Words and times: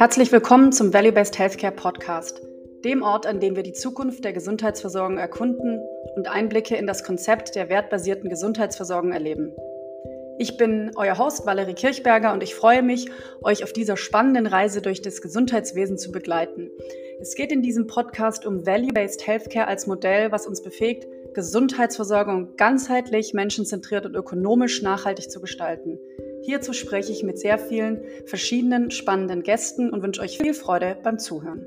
Herzlich 0.00 0.32
willkommen 0.32 0.72
zum 0.72 0.94
Value-Based 0.94 1.38
Healthcare 1.38 1.74
Podcast, 1.74 2.40
dem 2.86 3.02
Ort, 3.02 3.26
an 3.26 3.38
dem 3.38 3.54
wir 3.54 3.62
die 3.62 3.74
Zukunft 3.74 4.24
der 4.24 4.32
Gesundheitsversorgung 4.32 5.18
erkunden 5.18 5.78
und 6.16 6.26
Einblicke 6.26 6.74
in 6.74 6.86
das 6.86 7.04
Konzept 7.04 7.54
der 7.54 7.68
wertbasierten 7.68 8.30
Gesundheitsversorgung 8.30 9.12
erleben. 9.12 9.52
Ich 10.38 10.56
bin 10.56 10.92
euer 10.96 11.18
Host 11.18 11.44
Valerie 11.44 11.74
Kirchberger 11.74 12.32
und 12.32 12.42
ich 12.42 12.54
freue 12.54 12.82
mich, 12.82 13.10
euch 13.42 13.62
auf 13.62 13.74
dieser 13.74 13.98
spannenden 13.98 14.46
Reise 14.46 14.80
durch 14.80 15.02
das 15.02 15.20
Gesundheitswesen 15.20 15.98
zu 15.98 16.12
begleiten. 16.12 16.70
Es 17.20 17.34
geht 17.34 17.52
in 17.52 17.60
diesem 17.60 17.86
Podcast 17.86 18.46
um 18.46 18.64
Value-Based 18.64 19.26
Healthcare 19.26 19.66
als 19.66 19.86
Modell, 19.86 20.32
was 20.32 20.46
uns 20.46 20.62
befähigt, 20.62 21.06
Gesundheitsversorgung 21.34 22.56
ganzheitlich, 22.56 23.34
menschenzentriert 23.34 24.06
und 24.06 24.16
ökonomisch 24.16 24.80
nachhaltig 24.80 25.30
zu 25.30 25.42
gestalten. 25.42 25.98
Hierzu 26.42 26.72
spreche 26.72 27.12
ich 27.12 27.22
mit 27.22 27.38
sehr 27.38 27.58
vielen 27.58 28.02
verschiedenen 28.26 28.90
spannenden 28.90 29.42
Gästen 29.42 29.90
und 29.90 30.02
wünsche 30.02 30.22
euch 30.22 30.38
viel 30.38 30.54
Freude 30.54 30.96
beim 31.02 31.18
Zuhören. 31.18 31.66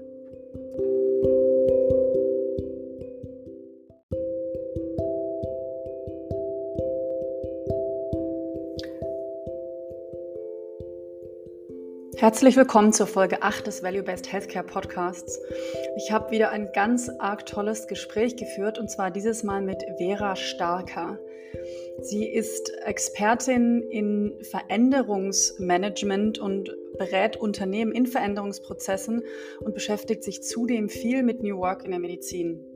Herzlich 12.23 12.55
willkommen 12.55 12.93
zur 12.93 13.05
Folge 13.07 13.41
8 13.43 13.67
des 13.67 13.83
Value-Based 13.83 14.31
Healthcare 14.31 14.65
Podcasts. 14.65 15.41
Ich 15.97 16.09
habe 16.09 16.31
wieder 16.31 16.51
ein 16.51 16.69
ganz 16.71 17.09
arg 17.19 17.45
tolles 17.45 17.85
Gespräch 17.87 18.37
geführt 18.37 18.79
und 18.79 18.89
zwar 18.89 19.11
dieses 19.11 19.43
Mal 19.43 19.61
mit 19.61 19.83
Vera 19.97 20.37
Starker. 20.37 21.19
Sie 21.99 22.25
ist 22.25 22.71
Expertin 22.85 23.81
in 23.91 24.37
Veränderungsmanagement 24.41 26.39
und 26.39 26.73
berät 26.97 27.35
Unternehmen 27.35 27.91
in 27.91 28.05
Veränderungsprozessen 28.05 29.23
und 29.59 29.73
beschäftigt 29.73 30.23
sich 30.23 30.43
zudem 30.43 30.87
viel 30.87 31.23
mit 31.23 31.43
New 31.43 31.57
Work 31.57 31.83
in 31.83 31.91
der 31.91 31.99
Medizin. 31.99 32.72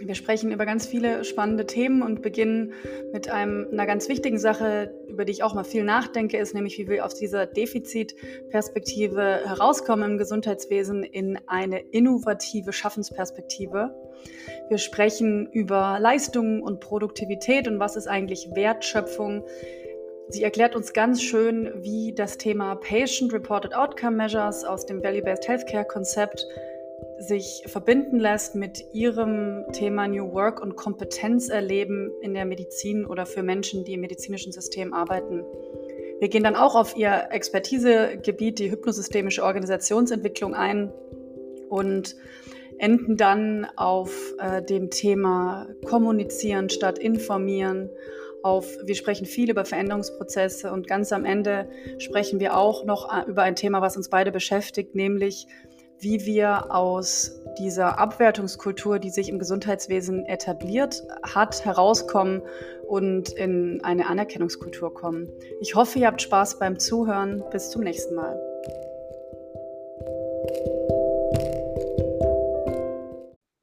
Wir 0.00 0.14
sprechen 0.16 0.50
über 0.50 0.66
ganz 0.66 0.86
viele 0.86 1.24
spannende 1.24 1.66
Themen 1.66 2.02
und 2.02 2.20
beginnen 2.20 2.72
mit 3.12 3.30
einem, 3.30 3.68
einer 3.70 3.86
ganz 3.86 4.08
wichtigen 4.08 4.38
Sache, 4.38 4.92
über 5.06 5.24
die 5.24 5.32
ich 5.32 5.42
auch 5.44 5.54
mal 5.54 5.64
viel 5.64 5.84
nachdenke, 5.84 6.36
ist 6.36 6.52
nämlich, 6.52 6.78
wie 6.78 6.88
wir 6.88 7.04
aus 7.04 7.14
dieser 7.14 7.46
Defizitperspektive 7.46 9.42
herauskommen 9.44 10.12
im 10.12 10.18
Gesundheitswesen 10.18 11.04
in 11.04 11.38
eine 11.46 11.78
innovative 11.78 12.72
Schaffensperspektive. 12.72 13.94
Wir 14.68 14.78
sprechen 14.78 15.48
über 15.52 15.98
Leistungen 16.00 16.60
und 16.60 16.80
Produktivität 16.80 17.68
und 17.68 17.78
was 17.78 17.94
ist 17.96 18.08
eigentlich 18.08 18.48
Wertschöpfung. 18.54 19.44
Sie 20.28 20.42
erklärt 20.42 20.74
uns 20.74 20.92
ganz 20.92 21.22
schön, 21.22 21.70
wie 21.76 22.14
das 22.14 22.38
Thema 22.38 22.74
Patient 22.76 23.32
Reported 23.32 23.74
Outcome 23.74 24.16
Measures 24.16 24.64
aus 24.64 24.86
dem 24.86 25.02
Value-Based 25.02 25.46
Healthcare 25.46 25.84
Konzept 25.84 26.46
sich 27.18 27.64
verbinden 27.66 28.18
lässt 28.18 28.54
mit 28.54 28.84
ihrem 28.92 29.64
Thema 29.72 30.08
New 30.08 30.32
Work 30.32 30.60
und 30.60 30.76
Kompetenz 30.76 31.48
erleben 31.48 32.12
in 32.22 32.34
der 32.34 32.44
Medizin 32.44 33.06
oder 33.06 33.26
für 33.26 33.42
Menschen, 33.42 33.84
die 33.84 33.94
im 33.94 34.00
medizinischen 34.00 34.52
System 34.52 34.92
arbeiten. 34.92 35.44
Wir 36.20 36.28
gehen 36.28 36.44
dann 36.44 36.56
auch 36.56 36.74
auf 36.74 36.96
ihr 36.96 37.28
Expertisegebiet, 37.30 38.58
die 38.58 38.70
hypnosystemische 38.70 39.42
Organisationsentwicklung 39.42 40.54
ein 40.54 40.92
und 41.68 42.16
enden 42.78 43.16
dann 43.16 43.66
auf 43.76 44.34
äh, 44.38 44.62
dem 44.62 44.90
Thema 44.90 45.68
Kommunizieren 45.84 46.70
statt 46.70 46.98
Informieren. 46.98 47.90
Auf, 48.42 48.76
wir 48.84 48.94
sprechen 48.94 49.26
viel 49.26 49.50
über 49.50 49.64
Veränderungsprozesse 49.64 50.70
und 50.70 50.86
ganz 50.86 51.12
am 51.12 51.24
Ende 51.24 51.68
sprechen 51.98 52.40
wir 52.40 52.56
auch 52.56 52.84
noch 52.84 53.12
äh, 53.12 53.28
über 53.28 53.42
ein 53.42 53.56
Thema, 53.56 53.80
was 53.80 53.96
uns 53.96 54.08
beide 54.08 54.32
beschäftigt, 54.32 54.94
nämlich 54.94 55.46
wie 56.00 56.24
wir 56.26 56.74
aus 56.74 57.40
dieser 57.58 57.98
Abwertungskultur, 57.98 58.98
die 58.98 59.10
sich 59.10 59.28
im 59.28 59.38
Gesundheitswesen 59.38 60.26
etabliert 60.26 61.02
hat, 61.22 61.64
herauskommen 61.64 62.42
und 62.88 63.30
in 63.32 63.80
eine 63.82 64.06
Anerkennungskultur 64.06 64.92
kommen. 64.92 65.28
Ich 65.60 65.74
hoffe, 65.74 65.98
ihr 65.98 66.06
habt 66.06 66.22
Spaß 66.22 66.58
beim 66.58 66.78
Zuhören. 66.78 67.42
Bis 67.50 67.70
zum 67.70 67.82
nächsten 67.82 68.14
Mal. 68.14 68.40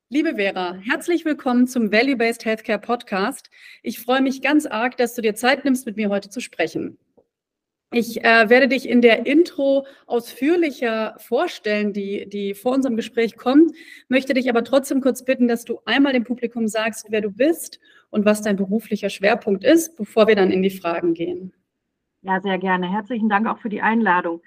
Liebe 0.10 0.36
Vera, 0.36 0.76
herzlich 0.84 1.24
willkommen 1.24 1.68
zum 1.68 1.92
Value-Based 1.92 2.44
Healthcare 2.44 2.80
Podcast. 2.80 3.50
Ich 3.82 4.00
freue 4.00 4.22
mich 4.22 4.42
ganz 4.42 4.66
arg, 4.66 4.98
dass 4.98 5.16
du 5.16 5.22
dir 5.22 5.36
Zeit 5.36 5.64
nimmst, 5.64 5.86
mit 5.86 5.96
mir 5.96 6.10
heute 6.10 6.30
zu 6.30 6.42
sprechen. 6.42 6.98
Ich 7.94 8.24
äh, 8.24 8.50
werde 8.50 8.70
dich 8.70 8.88
in 8.88 9.02
der 9.02 9.26
Intro 9.26 9.86
ausführlicher 10.06 11.16
vorstellen, 11.18 11.92
die, 11.92 12.28
die 12.30 12.54
vor 12.54 12.74
unserem 12.74 12.96
Gespräch 12.96 13.36
kommt, 13.36 13.74
möchte 14.08 14.34
dich 14.34 14.50
aber 14.50 14.64
trotzdem 14.64 15.02
kurz 15.02 15.26
bitten, 15.26 15.50
dass 15.50 15.66
du 15.66 15.82
einmal 15.84 16.14
dem 16.14 16.24
Publikum 16.24 16.70
sagst, 16.70 17.08
wer 17.10 17.20
du 17.20 17.30
bist 17.30 17.82
und 18.10 18.24
was 18.24 18.42
dein 18.42 18.56
beruflicher 18.56 19.10
Schwerpunkt 19.10 19.66
ist, 19.66 19.98
bevor 19.98 20.28
wir 20.28 20.38
dann 20.38 20.52
in 20.52 20.64
die 20.64 20.70
Fragen 20.70 21.14
gehen. 21.14 21.54
Ja, 22.22 22.40
sehr 22.40 22.60
gerne. 22.60 22.90
Herzlichen 22.90 23.28
Dank 23.28 23.46
auch 23.46 23.60
für 23.60 23.70
die 23.70 23.82
Einladung. 23.82 24.42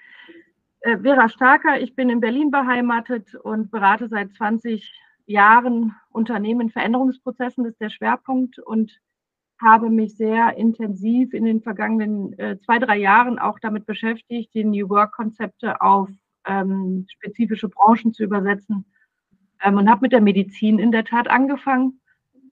Äh, 0.80 0.98
Vera 1.00 1.28
Starker, 1.28 1.78
ich 1.78 1.94
bin 1.94 2.08
in 2.08 2.20
Berlin 2.20 2.50
beheimatet 2.50 3.34
und 3.34 3.70
berate 3.70 4.08
seit 4.08 4.32
20 4.32 4.90
Jahren 5.26 5.94
Unternehmen 6.10 6.70
Veränderungsprozessen, 6.70 7.66
ist 7.66 7.80
der 7.80 7.90
Schwerpunkt 7.90 8.58
und 8.58 9.00
habe 9.60 9.90
mich 9.90 10.16
sehr 10.16 10.56
intensiv 10.56 11.32
in 11.32 11.44
den 11.44 11.62
vergangenen 11.62 12.38
äh, 12.38 12.58
zwei, 12.60 12.78
drei 12.78 12.98
Jahren 12.98 13.38
auch 13.38 13.58
damit 13.60 13.86
beschäftigt, 13.86 14.52
die 14.54 14.64
New 14.64 14.88
Work-Konzepte 14.88 15.80
auf 15.80 16.08
ähm, 16.46 17.06
spezifische 17.10 17.68
Branchen 17.68 18.12
zu 18.12 18.24
übersetzen 18.24 18.84
ähm, 19.62 19.78
und 19.78 19.88
habe 19.88 20.02
mit 20.02 20.12
der 20.12 20.20
Medizin 20.20 20.78
in 20.78 20.92
der 20.92 21.04
Tat 21.04 21.28
angefangen 21.28 22.00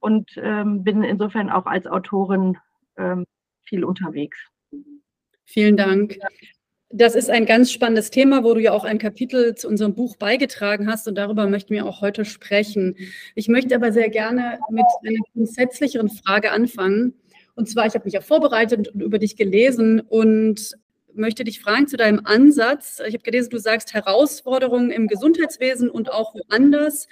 und 0.01 0.31
ähm, 0.37 0.85
bin 0.85 1.03
insofern 1.03 1.51
auch 1.51 1.67
als 1.67 1.87
Autorin 1.87 2.59
ähm, 2.97 3.25
viel 3.65 3.85
unterwegs. 3.85 4.39
Vielen 5.45 5.77
Dank. 5.77 6.17
Das 6.95 7.15
ist 7.15 7.31
ein 7.31 7.47
ganz 7.47 7.73
spannendes 7.73 8.11
Thema, 8.11 8.45
wo 8.45 8.53
du 8.53 8.61
ja 8.61 8.73
auch 8.73 8.85
ein 8.85 8.99
Kapitel 8.99 9.55
zu 9.55 9.67
unserem 9.67 9.95
Buch 9.95 10.17
beigetragen 10.17 10.91
hast 10.91 11.09
und 11.09 11.15
darüber 11.15 11.47
möchten 11.47 11.73
wir 11.73 11.87
auch 11.87 12.03
heute 12.03 12.27
sprechen. 12.27 12.97
Ich 13.35 13.49
möchte 13.49 13.75
aber 13.75 13.93
sehr 13.93 14.11
gerne 14.11 14.59
mit 14.71 14.85
einer 15.03 15.21
grundsätzlicheren 15.33 16.11
Frage 16.11 16.51
anfangen. 16.51 17.15
Und 17.55 17.67
zwar, 17.71 17.87
ich 17.87 17.95
habe 17.95 18.05
mich 18.05 18.13
ja 18.13 18.21
vorbereitet 18.21 18.89
und 18.89 19.01
über 19.01 19.19
dich 19.19 19.37
gelesen 19.37 20.01
und 20.01 20.73
möchte 21.15 21.45
dich 21.45 21.61
fragen 21.61 21.89
zu 21.89 21.97
deinem 21.97 22.21
Ansatz. 22.25 23.01
Ich 23.07 23.15
habe 23.15 23.25
gelesen, 23.25 23.49
du 23.49 23.59
sagst 23.59 23.95
Herausforderungen 23.95 24.91
im 24.91 25.09
Gesundheitswesen 25.09 25.89
und 25.89 26.13
auch 26.13 26.35
woanders 26.35 27.09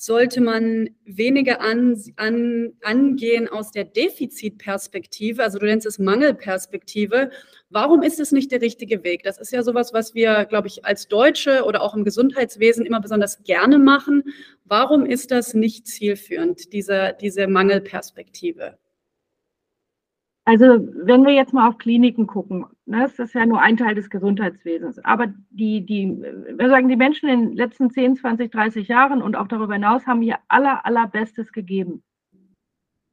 sollte 0.00 0.40
man 0.40 0.90
weniger 1.04 1.60
an, 1.60 2.00
an, 2.14 2.72
angehen 2.82 3.48
aus 3.48 3.72
der 3.72 3.82
Defizitperspektive, 3.82 5.42
also 5.42 5.58
du 5.58 5.66
nennst 5.66 5.88
es 5.88 5.98
Mangelperspektive. 5.98 7.32
Warum 7.68 8.02
ist 8.02 8.20
es 8.20 8.30
nicht 8.30 8.52
der 8.52 8.60
richtige 8.60 9.02
Weg? 9.02 9.24
Das 9.24 9.38
ist 9.38 9.52
ja 9.52 9.64
sowas, 9.64 9.92
was 9.92 10.14
wir, 10.14 10.44
glaube 10.44 10.68
ich, 10.68 10.84
als 10.84 11.08
Deutsche 11.08 11.64
oder 11.64 11.82
auch 11.82 11.96
im 11.96 12.04
Gesundheitswesen 12.04 12.86
immer 12.86 13.00
besonders 13.00 13.42
gerne 13.42 13.76
machen. 13.76 14.22
Warum 14.64 15.04
ist 15.04 15.32
das 15.32 15.52
nicht 15.54 15.88
zielführend, 15.88 16.72
diese, 16.72 17.16
diese 17.20 17.48
Mangelperspektive? 17.48 18.78
Also 20.48 20.64
wenn 21.04 21.26
wir 21.26 21.34
jetzt 21.34 21.52
mal 21.52 21.68
auf 21.68 21.76
Kliniken 21.76 22.26
gucken, 22.26 22.64
ne, 22.86 23.02
das 23.02 23.18
ist 23.18 23.34
ja 23.34 23.44
nur 23.44 23.60
ein 23.60 23.76
Teil 23.76 23.94
des 23.94 24.08
Gesundheitswesens, 24.08 24.98
aber 25.04 25.26
die, 25.50 25.84
die, 25.84 26.08
wir 26.08 26.70
sagen, 26.70 26.88
die 26.88 26.96
Menschen 26.96 27.28
in 27.28 27.48
den 27.48 27.56
letzten 27.58 27.90
10, 27.90 28.16
20, 28.16 28.50
30 28.50 28.88
Jahren 28.88 29.20
und 29.20 29.36
auch 29.36 29.46
darüber 29.46 29.74
hinaus 29.74 30.06
haben 30.06 30.22
ihr 30.22 30.38
aller, 30.48 30.86
allerbestes 30.86 31.52
gegeben. 31.52 32.02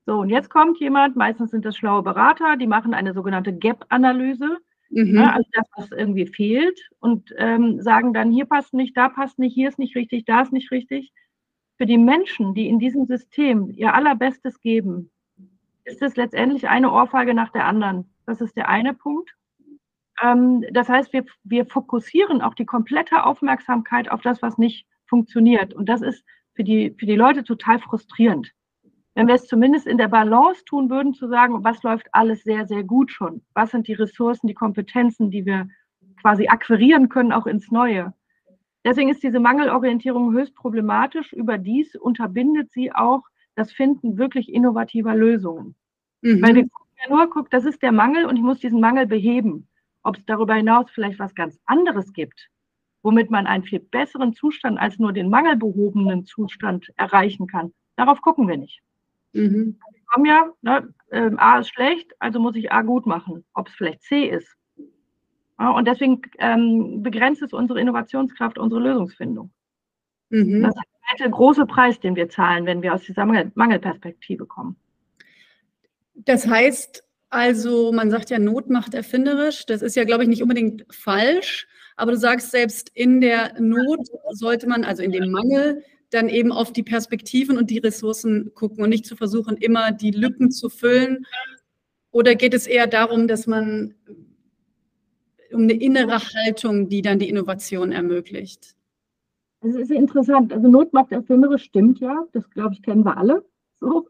So, 0.05 0.19
und 0.19 0.29
jetzt 0.29 0.49
kommt 0.49 0.79
jemand, 0.79 1.17
meistens 1.17 1.51
sind 1.51 1.65
das 1.65 1.75
schlaue 1.75 2.03
Berater, 2.03 2.55
die 2.55 2.67
machen 2.67 2.93
eine 2.93 3.13
sogenannte 3.13 3.51
Gap-Analyse, 3.51 4.57
mhm. 4.91 5.11
ne, 5.11 5.33
also 5.33 5.49
das, 5.51 5.65
was 5.75 5.91
irgendwie 5.91 6.27
fehlt, 6.27 6.79
und 6.99 7.33
ähm, 7.37 7.81
sagen 7.81 8.13
dann, 8.13 8.31
hier 8.31 8.45
passt 8.45 8.73
nicht, 8.73 8.95
da 8.95 9.09
passt 9.09 9.39
nicht, 9.39 9.53
hier 9.53 9.67
ist 9.67 9.77
nicht 9.77 9.97
richtig, 9.97 10.23
da 10.23 10.43
ist 10.43 10.53
nicht 10.53 10.71
richtig. 10.71 11.11
Für 11.77 11.85
die 11.85 11.97
Menschen, 11.97 12.53
die 12.53 12.69
in 12.69 12.79
diesem 12.79 13.07
System 13.07 13.71
ihr 13.71 13.93
allerbestes 13.93 14.61
geben, 14.61 15.11
ist 15.85 16.01
es 16.01 16.15
letztendlich 16.15 16.67
eine 16.67 16.91
Ohrfeige 16.91 17.33
nach 17.33 17.51
der 17.51 17.65
anderen. 17.65 18.11
Das 18.25 18.41
ist 18.41 18.57
der 18.57 18.67
eine 18.67 18.93
Punkt. 18.93 19.33
Ähm, 20.21 20.65
das 20.71 20.89
heißt, 20.89 21.13
wir, 21.13 21.25
wir 21.43 21.65
fokussieren 21.65 22.41
auch 22.41 22.55
die 22.55 22.65
komplette 22.65 23.23
Aufmerksamkeit 23.23 24.09
auf 24.09 24.21
das, 24.21 24.41
was 24.41 24.57
nicht 24.57 24.87
funktioniert. 25.07 25.73
Und 25.73 25.87
das 25.87 26.01
ist 26.01 26.25
für 26.53 26.63
die, 26.63 26.95
für 26.97 27.05
die 27.05 27.15
Leute 27.15 27.43
total 27.43 27.79
frustrierend. 27.79 28.51
Wenn 29.13 29.27
wir 29.27 29.35
es 29.35 29.47
zumindest 29.47 29.87
in 29.87 29.97
der 29.97 30.09
Balance 30.09 30.65
tun 30.65 30.89
würden, 30.89 31.13
zu 31.13 31.27
sagen, 31.27 31.63
was 31.63 31.83
läuft 31.83 32.07
alles 32.11 32.43
sehr, 32.43 32.65
sehr 32.67 32.83
gut 32.83 33.11
schon? 33.11 33.41
Was 33.53 33.71
sind 33.71 33.87
die 33.87 33.93
Ressourcen, 33.93 34.47
die 34.47 34.53
Kompetenzen, 34.53 35.31
die 35.31 35.45
wir 35.45 35.69
quasi 36.21 36.47
akquirieren 36.47 37.07
können, 37.07 37.31
auch 37.31 37.45
ins 37.45 37.71
Neue? 37.71 38.13
Deswegen 38.83 39.09
ist 39.09 39.23
diese 39.23 39.39
Mangelorientierung 39.39 40.33
höchst 40.33 40.55
problematisch. 40.55 41.31
Überdies 41.31 41.95
unterbindet 41.95 42.71
sie 42.71 42.91
auch 42.91 43.23
das 43.55 43.71
Finden 43.71 44.17
wirklich 44.17 44.53
innovativer 44.53 45.15
Lösungen. 45.15 45.75
Mhm. 46.21 46.41
Weil 46.41 46.55
wir 46.55 46.69
gucken 46.69 46.95
ja 47.03 47.15
nur, 47.15 47.29
guck, 47.29 47.49
das 47.49 47.65
ist 47.65 47.81
der 47.81 47.91
Mangel 47.91 48.25
und 48.25 48.35
ich 48.35 48.41
muss 48.41 48.59
diesen 48.59 48.79
Mangel 48.79 49.07
beheben. 49.07 49.67
Ob 50.03 50.17
es 50.17 50.25
darüber 50.25 50.53
hinaus 50.53 50.89
vielleicht 50.91 51.19
was 51.19 51.33
ganz 51.33 51.59
anderes 51.65 52.13
gibt, 52.13 52.49
womit 53.01 53.31
man 53.31 53.47
einen 53.47 53.63
viel 53.63 53.79
besseren 53.79 54.33
Zustand 54.33 54.79
als 54.79 54.99
nur 54.99 55.13
den 55.13 55.29
mangelbehobenen 55.29 56.25
Zustand 56.25 56.91
erreichen 56.95 57.47
kann. 57.47 57.73
Darauf 57.95 58.21
gucken 58.21 58.47
wir 58.47 58.57
nicht. 58.57 58.81
Mhm. 59.33 59.77
Wir 59.91 60.01
kommen 60.05 60.25
ja, 60.25 60.51
ne, 60.61 60.93
äh, 61.09 61.31
A 61.37 61.59
ist 61.59 61.69
schlecht, 61.69 62.13
also 62.19 62.39
muss 62.39 62.55
ich 62.55 62.71
A 62.71 62.81
gut 62.83 63.05
machen, 63.05 63.43
ob 63.53 63.67
es 63.67 63.73
vielleicht 63.73 64.03
C 64.03 64.25
ist. 64.25 64.55
Ja, 65.59 65.71
und 65.71 65.87
deswegen 65.87 66.21
ähm, 66.37 67.01
begrenzt 67.01 67.41
es 67.41 67.53
unsere 67.53 67.79
Innovationskraft, 67.79 68.57
unsere 68.57 68.81
Lösungsfindung. 68.81 69.51
Mhm. 70.29 70.63
Das 70.63 70.75
ist 70.75 70.94
der 71.19 71.29
große 71.29 71.65
Preis, 71.65 71.99
den 71.99 72.15
wir 72.15 72.29
zahlen, 72.29 72.65
wenn 72.65 72.81
wir 72.81 72.93
aus 72.93 73.03
dieser 73.03 73.25
Mangel 73.25 73.51
Mangelperspektive 73.55 74.45
kommen. 74.45 74.75
Das 76.15 76.47
heißt 76.47 77.03
also, 77.29 77.91
man 77.91 78.11
sagt 78.11 78.29
ja, 78.29 78.39
Not 78.39 78.69
macht 78.69 78.93
erfinderisch. 78.93 79.65
Das 79.65 79.81
ist 79.81 79.95
ja, 79.95 80.05
glaube 80.05 80.23
ich, 80.23 80.29
nicht 80.29 80.41
unbedingt 80.41 80.85
falsch. 80.89 81.67
Aber 81.97 82.11
du 82.11 82.17
sagst, 82.17 82.51
selbst 82.51 82.89
in 82.93 83.19
der 83.19 83.59
Not 83.59 84.07
sollte 84.31 84.67
man, 84.67 84.85
also 84.85 85.03
in 85.03 85.11
dem 85.11 85.31
Mangel, 85.31 85.83
dann 86.11 86.29
eben 86.29 86.51
auf 86.51 86.71
die 86.71 86.83
Perspektiven 86.83 87.57
und 87.57 87.69
die 87.69 87.79
Ressourcen 87.79 88.53
gucken 88.53 88.83
und 88.83 88.89
nicht 88.89 89.05
zu 89.05 89.15
versuchen, 89.15 89.57
immer 89.57 89.91
die 89.91 90.11
Lücken 90.11 90.51
zu 90.51 90.69
füllen. 90.69 91.25
Oder 92.11 92.35
geht 92.35 92.53
es 92.53 92.67
eher 92.67 92.87
darum, 92.87 93.27
dass 93.27 93.47
man 93.47 93.95
um 95.51 95.63
eine 95.63 95.73
innere 95.73 96.19
Haltung, 96.19 96.87
die 96.87 97.01
dann 97.01 97.19
die 97.19 97.27
Innovation 97.27 97.91
ermöglicht? 97.91 98.75
Es 99.65 99.75
ist 99.75 99.91
interessant. 99.91 100.53
Also 100.53 100.67
Not 100.67 100.93
macht 100.93 101.11
erfinderisch, 101.11 101.63
stimmt 101.63 101.99
ja. 101.99 102.25
Das, 102.33 102.49
glaube 102.51 102.73
ich, 102.73 102.83
kennen 102.83 103.03
wir 103.03 103.17
alle. 103.17 103.43
So. 103.79 104.07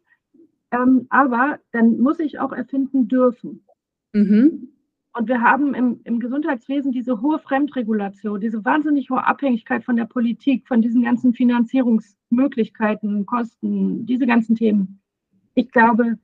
Ähm, 0.71 1.07
aber 1.09 1.59
dann 1.71 1.99
muss 1.99 2.19
ich 2.19 2.39
auch 2.39 2.51
erfinden 2.51 3.07
dürfen. 3.07 3.65
Mhm. 4.13 4.69
Und 5.13 5.29
wir 5.29 5.41
haben 5.41 5.73
im, 5.73 6.01
im, 6.03 6.19
Gesundheitswesen 6.19 6.91
diese 6.91 7.21
hohe 7.21 7.39
Fremdregulation, 7.39 8.41
diese 8.41 8.65
wahnsinnig 8.65 9.09
hohe 9.09 9.25
Abhängigkeit 9.25 9.85
von 9.85 9.95
der 9.95 10.05
Politik, 10.05 10.67
von 10.67 10.81
diesen 10.81 11.03
ganzen 11.03 11.33
Finanzierungsmöglichkeiten, 11.33 13.25
Kosten, 13.25 14.05
diese 14.05 14.27
ganzen 14.27 14.57
Themen. 14.57 14.99
Ich 15.53 15.71
glaube, 15.71 16.19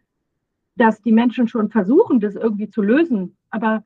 dass 0.75 1.01
die 1.01 1.13
Menschen 1.13 1.47
schon 1.47 1.69
versuchen, 1.69 2.19
das 2.19 2.35
irgendwie 2.35 2.69
zu 2.69 2.81
lösen, 2.81 3.37
aber 3.49 3.85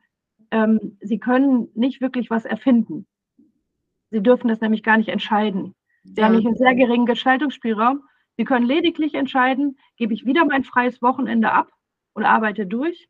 ähm, 0.49 0.97
sie 1.01 1.19
können 1.19 1.67
nicht 1.75 2.01
wirklich 2.01 2.31
was 2.31 2.45
erfinden. 2.45 3.05
Sie 4.15 4.23
dürfen 4.23 4.47
das 4.47 4.61
nämlich 4.61 4.81
gar 4.81 4.95
nicht 4.95 5.09
entscheiden. 5.09 5.75
Sie 6.05 6.21
ja. 6.21 6.27
haben 6.27 6.37
nicht 6.37 6.47
einen 6.47 6.55
sehr 6.55 6.73
geringen 6.73 7.05
Gestaltungsspielraum. 7.05 8.01
Sie 8.37 8.45
können 8.45 8.65
lediglich 8.65 9.13
entscheiden, 9.13 9.77
gebe 9.97 10.13
ich 10.13 10.25
wieder 10.25 10.45
mein 10.45 10.63
freies 10.63 11.01
Wochenende 11.01 11.51
ab 11.51 11.69
und 12.13 12.23
arbeite 12.23 12.65
durch 12.65 13.09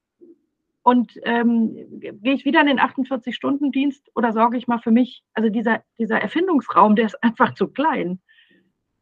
und 0.81 1.13
ähm, 1.22 1.75
gehe 2.00 2.34
ich 2.34 2.44
wieder 2.44 2.60
in 2.62 2.66
den 2.66 2.80
48-Stunden-Dienst 2.80 4.10
oder 4.16 4.34
sorge 4.34 4.57
ich 4.57 4.68
mal 4.68 4.80
für 4.80 4.90
mich? 4.90 5.24
Also 5.36 5.50
dieser, 5.50 5.84
dieser 6.00 6.19
Erfindungsraum, 6.19 6.96
der 6.96 7.06
ist 7.06 7.24
einfach 7.24 7.54
zu 7.54 7.68
klein. 7.68 8.19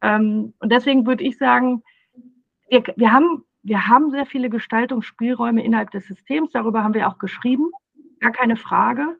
Ähm, 0.01 0.53
und 0.59 0.73
deswegen 0.73 1.05
würde 1.05 1.23
ich 1.23 1.37
sagen, 1.37 1.83
wir, 2.67 2.83
wir, 2.97 3.13
haben, 3.13 3.45
wir 3.61 3.87
haben 3.87 4.11
sehr 4.11 4.25
viele 4.25 4.49
Gestaltungsspielräume 4.49 5.63
innerhalb 5.63 5.91
des 5.91 6.05
Systems, 6.07 6.51
darüber 6.51 6.83
haben 6.83 6.95
wir 6.95 7.07
auch 7.07 7.17
geschrieben, 7.17 7.71
gar 8.19 8.33
keine 8.33 8.57
Frage. 8.57 9.17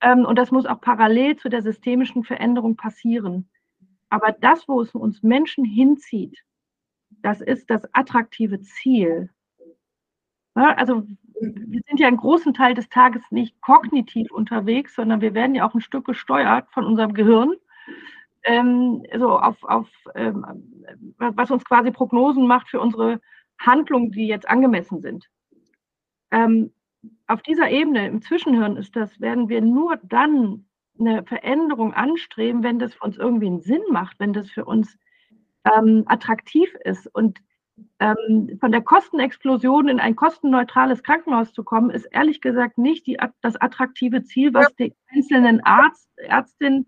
Ähm, 0.00 0.24
und 0.24 0.36
das 0.36 0.50
muss 0.50 0.66
auch 0.66 0.80
parallel 0.80 1.36
zu 1.36 1.48
der 1.48 1.62
systemischen 1.62 2.24
Veränderung 2.24 2.76
passieren. 2.76 3.48
Aber 4.08 4.32
das, 4.32 4.66
wo 4.68 4.80
es 4.80 4.94
uns 4.94 5.22
Menschen 5.22 5.64
hinzieht, 5.64 6.38
das 7.22 7.40
ist 7.40 7.70
das 7.70 7.82
attraktive 7.94 8.60
Ziel. 8.60 9.30
Also 10.54 11.04
wir 11.40 11.80
sind 11.86 12.00
ja 12.00 12.08
einen 12.08 12.16
großen 12.16 12.54
Teil 12.54 12.74
des 12.74 12.88
Tages 12.88 13.22
nicht 13.30 13.60
kognitiv 13.60 14.30
unterwegs, 14.30 14.94
sondern 14.94 15.20
wir 15.20 15.34
werden 15.34 15.54
ja 15.54 15.66
auch 15.66 15.74
ein 15.74 15.80
Stück 15.80 16.06
gesteuert 16.06 16.68
von 16.72 16.84
unserem 16.84 17.14
Gehirn, 17.14 17.54
ähm, 18.44 19.04
so 19.18 19.38
auf, 19.38 19.62
auf 19.62 19.88
ähm, 20.14 20.44
was 21.18 21.50
uns 21.50 21.64
quasi 21.64 21.90
Prognosen 21.90 22.46
macht 22.46 22.68
für 22.68 22.80
unsere 22.80 23.20
Handlungen, 23.58 24.10
die 24.10 24.26
jetzt 24.26 24.48
angemessen 24.48 25.00
sind. 25.00 25.28
Ähm, 26.30 26.72
auf 27.26 27.42
dieser 27.42 27.70
Ebene 27.70 28.06
im 28.06 28.22
Zwischenhirn 28.22 28.76
ist 28.76 28.96
das, 28.96 29.20
werden 29.20 29.48
wir 29.48 29.60
nur 29.60 29.98
dann 30.02 30.66
eine 30.98 31.24
Veränderung 31.24 31.94
anstreben, 31.94 32.62
wenn 32.62 32.78
das 32.78 32.94
für 32.94 33.04
uns 33.04 33.16
irgendwie 33.16 33.46
einen 33.46 33.60
Sinn 33.60 33.82
macht, 33.90 34.20
wenn 34.20 34.32
das 34.32 34.50
für 34.50 34.64
uns 34.64 34.98
ähm, 35.64 36.04
attraktiv 36.06 36.74
ist. 36.84 37.06
Und 37.14 37.38
ähm, 37.98 38.58
von 38.60 38.72
der 38.72 38.82
Kostenexplosion 38.82 39.88
in 39.88 40.00
ein 40.00 40.16
kostenneutrales 40.16 41.02
Krankenhaus 41.02 41.52
zu 41.52 41.64
kommen, 41.64 41.90
ist 41.90 42.04
ehrlich 42.12 42.40
gesagt 42.40 42.76
nicht 42.76 43.06
die, 43.06 43.18
das 43.40 43.56
attraktive 43.56 44.22
Ziel, 44.24 44.52
was 44.52 44.72
ja. 44.78 44.86
den 44.86 44.94
einzelnen 45.08 45.60
Arzt, 45.64 46.10
Ärztin 46.16 46.86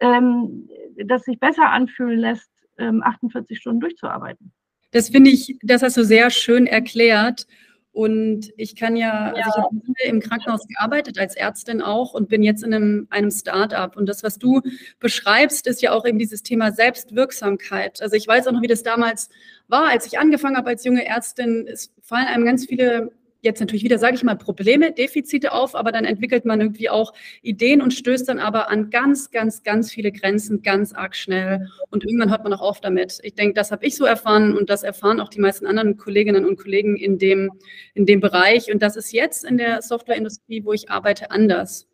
ähm, 0.00 0.68
das 0.96 1.24
sich 1.24 1.38
besser 1.38 1.70
anfühlen 1.70 2.18
lässt, 2.18 2.50
ähm, 2.78 3.02
48 3.02 3.58
Stunden 3.58 3.80
durchzuarbeiten. 3.80 4.52
Das 4.90 5.08
finde 5.08 5.30
ich, 5.30 5.58
das 5.62 5.82
hast 5.82 5.96
du 5.96 6.04
sehr 6.04 6.30
schön 6.30 6.66
erklärt. 6.66 7.46
Und 7.94 8.50
ich 8.56 8.74
kann 8.74 8.96
ja, 8.96 9.32
ja. 9.36 9.44
also 9.44 9.50
ich 9.50 9.56
habe 9.56 10.08
im 10.08 10.18
Krankenhaus 10.18 10.66
gearbeitet, 10.66 11.16
als 11.16 11.36
Ärztin 11.36 11.80
auch 11.80 12.12
und 12.12 12.28
bin 12.28 12.42
jetzt 12.42 12.64
in 12.64 12.74
einem, 12.74 13.06
einem 13.10 13.30
Start-up. 13.30 13.96
Und 13.96 14.08
das, 14.08 14.24
was 14.24 14.36
du 14.36 14.62
beschreibst, 14.98 15.68
ist 15.68 15.80
ja 15.80 15.92
auch 15.92 16.04
eben 16.04 16.18
dieses 16.18 16.42
Thema 16.42 16.72
Selbstwirksamkeit. 16.72 18.02
Also 18.02 18.16
ich 18.16 18.26
weiß 18.26 18.48
auch 18.48 18.52
noch, 18.52 18.62
wie 18.62 18.66
das 18.66 18.82
damals 18.82 19.28
war, 19.68 19.90
als 19.90 20.06
ich 20.06 20.18
angefangen 20.18 20.56
habe 20.56 20.70
als 20.70 20.84
junge 20.84 21.06
Ärztin. 21.06 21.68
Es 21.68 21.94
fallen 22.02 22.26
einem 22.26 22.44
ganz 22.44 22.66
viele 22.66 23.12
jetzt 23.44 23.60
natürlich 23.60 23.84
wieder, 23.84 23.98
sage 23.98 24.16
ich 24.16 24.24
mal, 24.24 24.36
Probleme, 24.36 24.92
Defizite 24.92 25.52
auf, 25.52 25.74
aber 25.74 25.92
dann 25.92 26.04
entwickelt 26.04 26.44
man 26.44 26.60
irgendwie 26.60 26.90
auch 26.90 27.12
Ideen 27.42 27.80
und 27.80 27.92
stößt 27.92 28.28
dann 28.28 28.38
aber 28.38 28.70
an 28.70 28.90
ganz, 28.90 29.30
ganz, 29.30 29.62
ganz 29.62 29.92
viele 29.92 30.10
Grenzen 30.10 30.62
ganz 30.62 30.92
arg 30.92 31.14
schnell. 31.14 31.68
Und 31.90 32.04
irgendwann 32.04 32.30
hört 32.30 32.44
man 32.44 32.52
auch 32.52 32.60
auf 32.60 32.80
damit. 32.80 33.20
Ich 33.22 33.34
denke, 33.34 33.54
das 33.54 33.70
habe 33.70 33.86
ich 33.86 33.96
so 33.96 34.04
erfahren 34.04 34.56
und 34.56 34.70
das 34.70 34.82
erfahren 34.82 35.20
auch 35.20 35.28
die 35.28 35.40
meisten 35.40 35.66
anderen 35.66 35.96
Kolleginnen 35.96 36.44
und 36.44 36.56
Kollegen 36.56 36.96
in 36.96 37.18
dem, 37.18 37.52
in 37.94 38.06
dem 38.06 38.20
Bereich. 38.20 38.72
Und 38.72 38.82
das 38.82 38.96
ist 38.96 39.12
jetzt 39.12 39.44
in 39.44 39.58
der 39.58 39.82
Softwareindustrie, 39.82 40.64
wo 40.64 40.72
ich 40.72 40.90
arbeite, 40.90 41.30
anders. 41.30 41.86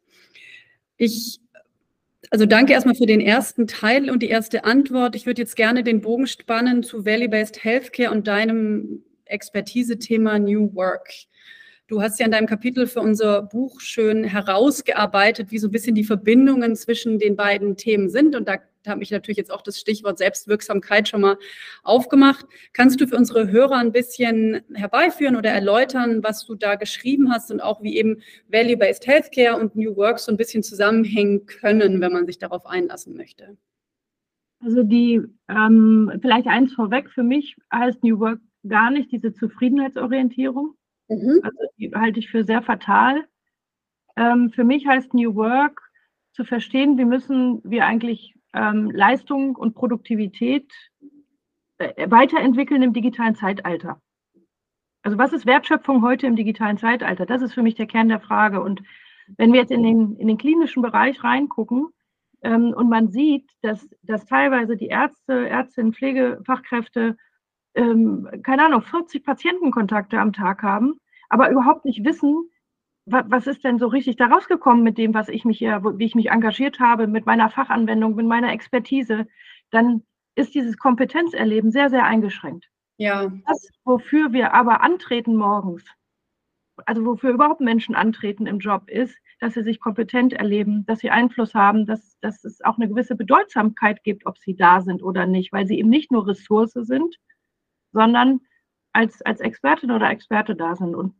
Ich 0.97 1.41
also 2.31 2.47
danke 2.47 2.73
erstmal 2.73 2.95
für 2.95 3.07
den 3.07 3.21
ersten 3.21 3.67
Teil 3.67 4.09
und 4.09 4.23
die 4.23 4.29
erste 4.29 4.65
Antwort. 4.65 5.17
Ich 5.17 5.27
würde 5.27 5.43
jetzt 5.43 5.57
gerne 5.57 5.83
den 5.83 6.01
Bogen 6.01 6.29
spannen 6.29 6.85
zu 6.85 7.05
Value-Based 7.05 7.65
Healthcare 7.65 8.13
und 8.13 8.29
deinem 8.29 9.03
Expertise-Thema 9.25 10.39
New 10.39 10.75
Work. 10.75 11.11
Du 11.91 12.01
hast 12.01 12.21
ja 12.21 12.27
in 12.27 12.31
deinem 12.31 12.47
Kapitel 12.47 12.87
für 12.87 13.01
unser 13.01 13.43
Buch 13.43 13.81
schön 13.81 14.23
herausgearbeitet, 14.23 15.51
wie 15.51 15.59
so 15.59 15.67
ein 15.67 15.73
bisschen 15.73 15.97
die 15.97 16.05
Verbindungen 16.05 16.77
zwischen 16.77 17.19
den 17.19 17.35
beiden 17.35 17.77
Themen 17.77 18.09
sind. 18.09 18.37
Und 18.37 18.47
da, 18.47 18.59
habe 18.87 19.03
ich 19.03 19.11
natürlich 19.11 19.39
jetzt 19.39 19.51
auch 19.51 19.61
das 19.61 19.81
Stichwort 19.81 20.17
Selbstwirksamkeit 20.17 21.09
schon 21.09 21.23
mal 21.23 21.37
aufgemacht. 21.83 22.47
Kannst 22.75 23.01
du 23.01 23.09
für 23.09 23.17
unsere 23.17 23.51
Hörer 23.51 23.79
ein 23.79 23.91
bisschen 23.91 24.61
herbeiführen 24.73 25.35
oder 25.35 25.51
erläutern, 25.51 26.23
was 26.23 26.47
du 26.47 26.55
da 26.55 26.77
geschrieben 26.77 27.33
hast 27.33 27.51
und 27.51 27.61
auch 27.61 27.83
wie 27.83 27.97
eben 27.97 28.23
Value-Based 28.47 29.09
Healthcare 29.09 29.61
und 29.61 29.75
New 29.75 29.97
Work 29.97 30.21
so 30.21 30.31
ein 30.31 30.37
bisschen 30.37 30.63
zusammenhängen 30.63 31.47
können, 31.47 32.01
wenn 32.01 32.13
man 32.13 32.25
sich 32.25 32.39
darauf 32.39 32.67
einlassen 32.67 33.17
möchte? 33.17 33.57
Also 34.61 34.85
die, 34.85 35.23
ähm, 35.49 36.13
vielleicht 36.23 36.47
eins 36.47 36.73
vorweg, 36.73 37.11
für 37.11 37.25
mich 37.25 37.57
heißt 37.75 38.05
New 38.05 38.21
Work 38.21 38.39
gar 38.69 38.93
nicht 38.93 39.11
diese 39.11 39.35
Zufriedenheitsorientierung. 39.35 40.77
Mhm. 41.11 41.41
Also 41.43 41.59
die 41.77 41.93
halte 41.93 42.21
ich 42.21 42.31
für 42.31 42.45
sehr 42.45 42.63
fatal. 42.63 43.27
Ähm, 44.17 44.51
für 44.51 44.65
mich 44.65 44.87
heißt 44.87 45.13
New 45.13 45.35
Work 45.35 45.83
zu 46.33 46.45
verstehen, 46.45 46.97
wie 46.99 47.05
müssen 47.05 47.61
wir 47.65 47.85
eigentlich 47.85 48.35
ähm, 48.55 48.91
Leistung 48.91 49.57
und 49.57 49.75
Produktivität 49.75 50.73
äh, 51.79 52.11
weiterentwickeln 52.11 52.83
im 52.83 52.93
digitalen 52.93 53.35
Zeitalter. 53.35 54.01
Also 55.03 55.19
was 55.19 55.33
ist 55.33 55.47
Wertschöpfung 55.47 56.03
heute 56.03 56.27
im 56.27 56.37
digitalen 56.37 56.79
Zeitalter? 56.79 57.27
Das 57.27 57.43
ist 57.43 57.55
für 57.55 57.63
mich 57.63 57.75
der 57.75 57.87
Kern 57.87 58.09
der 58.09 58.21
Frage. 58.21 58.63
Und 58.63 58.83
wenn 59.37 59.53
wir 59.53 59.61
jetzt 59.61 59.73
in 59.73 59.83
den, 59.83 60.17
in 60.17 60.29
den 60.29 60.39
klinischen 60.39 60.83
Bereich 60.83 61.25
reingucken 61.25 61.89
ähm, 62.43 62.73
und 62.73 62.89
man 62.89 63.11
sieht, 63.11 63.51
dass, 63.63 63.89
dass 64.03 64.27
teilweise 64.27 64.77
die 64.77 64.89
Ärzte, 64.89 65.49
Ärztinnen, 65.49 65.93
Pflegefachkräfte 65.93 67.17
ähm, 67.75 68.29
keine 68.43 68.67
Ahnung, 68.67 68.83
40 68.83 69.25
Patientenkontakte 69.25 70.19
am 70.19 70.33
Tag 70.33 70.63
haben, 70.63 70.99
aber 71.29 71.51
überhaupt 71.51 71.85
nicht 71.85 72.05
wissen, 72.05 72.51
was, 73.07 73.25
was 73.29 73.47
ist 73.47 73.65
denn 73.65 73.79
so 73.79 73.87
richtig 73.87 74.17
da 74.17 74.27
rausgekommen 74.27 74.83
mit 74.83 74.99
dem, 74.99 75.15
was 75.15 75.29
ich 75.29 75.45
mich 75.45 75.59
hier, 75.59 75.83
wie 75.97 76.05
ich 76.05 76.15
mich 76.15 76.31
engagiert 76.31 76.81
habe, 76.81 77.07
mit 77.07 77.27
meiner 77.27 77.51
Fachanwendung, 77.51 78.15
mit 78.15 78.27
meiner 78.27 78.53
Expertise, 78.53 79.27
dann 79.71 80.03
ist 80.35 80.55
dieses 80.55 80.77
Kompetenzerleben 80.79 81.71
sehr, 81.71 81.91
sehr 81.91 82.05
eingeschränkt. 82.05 82.69
Ja. 82.99 83.33
Das, 83.47 83.71
wofür 83.85 84.33
wir 84.33 84.53
aber 84.53 84.83
antreten 84.83 85.37
morgens, 85.37 85.85
also 86.87 87.05
wofür 87.05 87.31
überhaupt 87.31 87.61
Menschen 87.61 87.95
antreten 87.95 88.47
im 88.47 88.59
Job, 88.59 88.89
ist, 88.89 89.17
dass 89.41 89.55
sie 89.55 89.63
sich 89.63 89.81
kompetent 89.81 90.35
erleben, 90.35 90.85
dass 90.87 91.01
sie 91.01 91.11
Einfluss 91.11 91.55
haben, 91.55 91.87
dass, 91.87 92.19
dass 92.21 92.45
es 92.45 92.63
auch 92.63 92.77
eine 92.77 92.89
gewisse 92.89 93.17
Bedeutsamkeit 93.17 94.03
gibt, 94.05 94.27
ob 94.27 94.39
sie 94.39 94.55
da 94.55 94.83
sind 94.83 95.03
oder 95.03 95.27
nicht, 95.27 95.53
weil 95.53 95.67
sie 95.67 95.79
eben 95.79 95.89
nicht 95.89 96.13
nur 96.13 96.27
Ressource 96.27 96.73
sind, 96.75 97.17
sondern 97.93 98.41
als, 98.93 99.23
als 99.23 99.41
Expertin 99.41 99.91
oder 99.91 100.11
Experte 100.11 100.57
da 100.57 100.77
sind. 100.77 100.95
Und, 100.95 101.15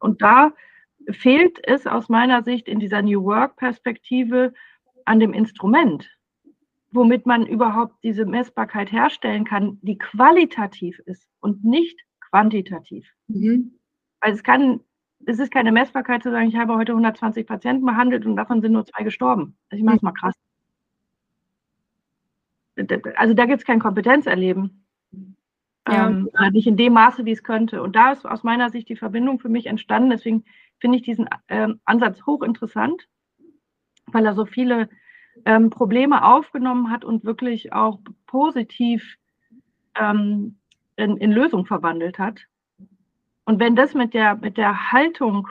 und 0.00 0.22
da 0.22 0.52
fehlt 1.10 1.58
es 1.66 1.86
aus 1.86 2.08
meiner 2.08 2.42
Sicht 2.42 2.68
in 2.68 2.78
dieser 2.78 3.02
New 3.02 3.24
Work-Perspektive 3.24 4.52
an 5.04 5.20
dem 5.20 5.32
Instrument, 5.32 6.08
womit 6.90 7.26
man 7.26 7.46
überhaupt 7.46 7.94
diese 8.02 8.24
Messbarkeit 8.24 8.92
herstellen 8.92 9.44
kann, 9.44 9.78
die 9.82 9.98
qualitativ 9.98 10.98
ist 11.06 11.26
und 11.40 11.64
nicht 11.64 11.98
quantitativ. 12.20 13.08
Mhm. 13.28 13.78
Weil 14.20 14.32
es 14.32 14.42
kann, 14.42 14.80
es 15.26 15.38
ist 15.38 15.52
keine 15.52 15.72
Messbarkeit 15.72 16.22
zu 16.22 16.30
sagen, 16.30 16.48
ich 16.48 16.56
habe 16.56 16.76
heute 16.76 16.92
120 16.92 17.46
Patienten 17.46 17.84
behandelt 17.84 18.26
und 18.26 18.36
davon 18.36 18.60
sind 18.60 18.72
nur 18.72 18.86
zwei 18.86 19.02
gestorben. 19.02 19.56
Also 19.70 19.80
ich 19.80 19.84
mache 19.84 19.96
es 19.96 20.02
mal 20.02 20.12
krass. 20.12 20.34
Also 23.16 23.34
da 23.34 23.44
gibt 23.46 23.60
es 23.60 23.66
kein 23.66 23.80
Kompetenzerleben. 23.80 24.81
Ja. 25.88 26.08
Ähm, 26.08 26.30
nicht 26.52 26.66
in 26.66 26.76
dem 26.76 26.92
Maße, 26.92 27.24
wie 27.24 27.32
es 27.32 27.42
könnte. 27.42 27.82
Und 27.82 27.96
da 27.96 28.12
ist 28.12 28.24
aus 28.24 28.44
meiner 28.44 28.70
Sicht 28.70 28.88
die 28.88 28.96
Verbindung 28.96 29.40
für 29.40 29.48
mich 29.48 29.66
entstanden. 29.66 30.10
Deswegen 30.10 30.44
finde 30.78 30.98
ich 30.98 31.02
diesen 31.02 31.28
ähm, 31.48 31.80
Ansatz 31.84 32.24
hochinteressant, 32.24 33.08
weil 34.06 34.26
er 34.26 34.34
so 34.34 34.46
viele 34.46 34.88
ähm, 35.44 35.70
Probleme 35.70 36.24
aufgenommen 36.24 36.90
hat 36.90 37.04
und 37.04 37.24
wirklich 37.24 37.72
auch 37.72 37.98
positiv 38.26 39.16
ähm, 39.96 40.58
in, 40.96 41.16
in 41.16 41.32
Lösung 41.32 41.66
verwandelt 41.66 42.18
hat. 42.18 42.46
Und 43.44 43.58
wenn 43.58 43.74
das 43.74 43.94
mit 43.94 44.14
der, 44.14 44.36
mit 44.36 44.56
der 44.56 44.92
Haltung 44.92 45.48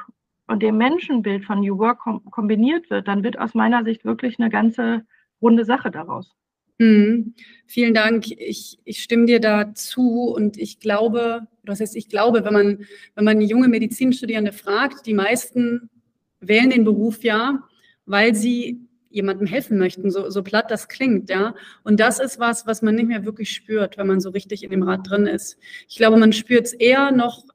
und 0.48 0.64
dem 0.64 0.78
Menschenbild 0.78 1.46
von 1.46 1.60
New 1.60 1.78
Work 1.78 2.00
kom 2.00 2.24
kombiniert 2.32 2.90
wird, 2.90 3.08
dann 3.08 3.24
wird 3.24 3.38
aus 3.38 3.54
meiner 3.54 3.84
Sicht 3.84 4.06
wirklich 4.06 4.40
eine 4.40 4.50
ganze 4.50 5.06
runde 5.42 5.66
Sache 5.66 5.92
daraus. 5.92 6.36
Mhm. 6.82 7.36
Vielen 7.68 7.94
Dank. 7.94 8.26
Ich, 8.32 8.80
ich 8.86 9.04
stimme 9.04 9.28
dir 9.28 9.40
da 9.40 9.76
zu 9.76 10.34
und 10.36 10.58
ich 10.58 10.80
glaube, 10.80 11.42
das 11.64 11.80
heißt, 11.80 11.96
ich 11.96 12.10
glaube, 12.10 12.44
wenn 12.44 12.54
man, 12.54 12.86
wenn 13.14 13.24
man 13.24 13.40
junge 13.40 13.68
Medizinstudierende 13.68 14.52
fragt, 14.52 15.06
die 15.06 15.14
meisten 15.14 15.92
wählen 16.40 16.72
den 16.72 16.84
Beruf 16.84 17.24
ja, 17.24 17.60
weil 18.08 18.34
sie 18.34 18.82
jemandem 19.12 19.46
helfen 19.46 19.78
möchten, 19.78 20.10
so, 20.10 20.32
so 20.32 20.42
platt 20.42 20.72
das 20.72 20.88
klingt, 20.88 21.30
ja. 21.30 21.54
Und 21.84 22.00
das 22.00 22.20
ist 22.20 22.40
was, 22.40 22.66
was 22.66 22.82
man 22.82 22.96
nicht 22.96 23.08
mehr 23.08 23.26
wirklich 23.26 23.52
spürt, 23.52 24.00
wenn 24.00 24.08
man 24.08 24.20
so 24.20 24.32
richtig 24.32 24.64
in 24.64 24.72
dem 24.72 24.82
Rad 24.82 25.08
drin 25.08 25.28
ist. 25.28 25.60
Ich 25.88 25.98
glaube, 25.98 26.18
man 26.18 26.34
spürt 26.34 26.66
es 26.66 26.74
eher 26.74 27.12
noch 27.12 27.46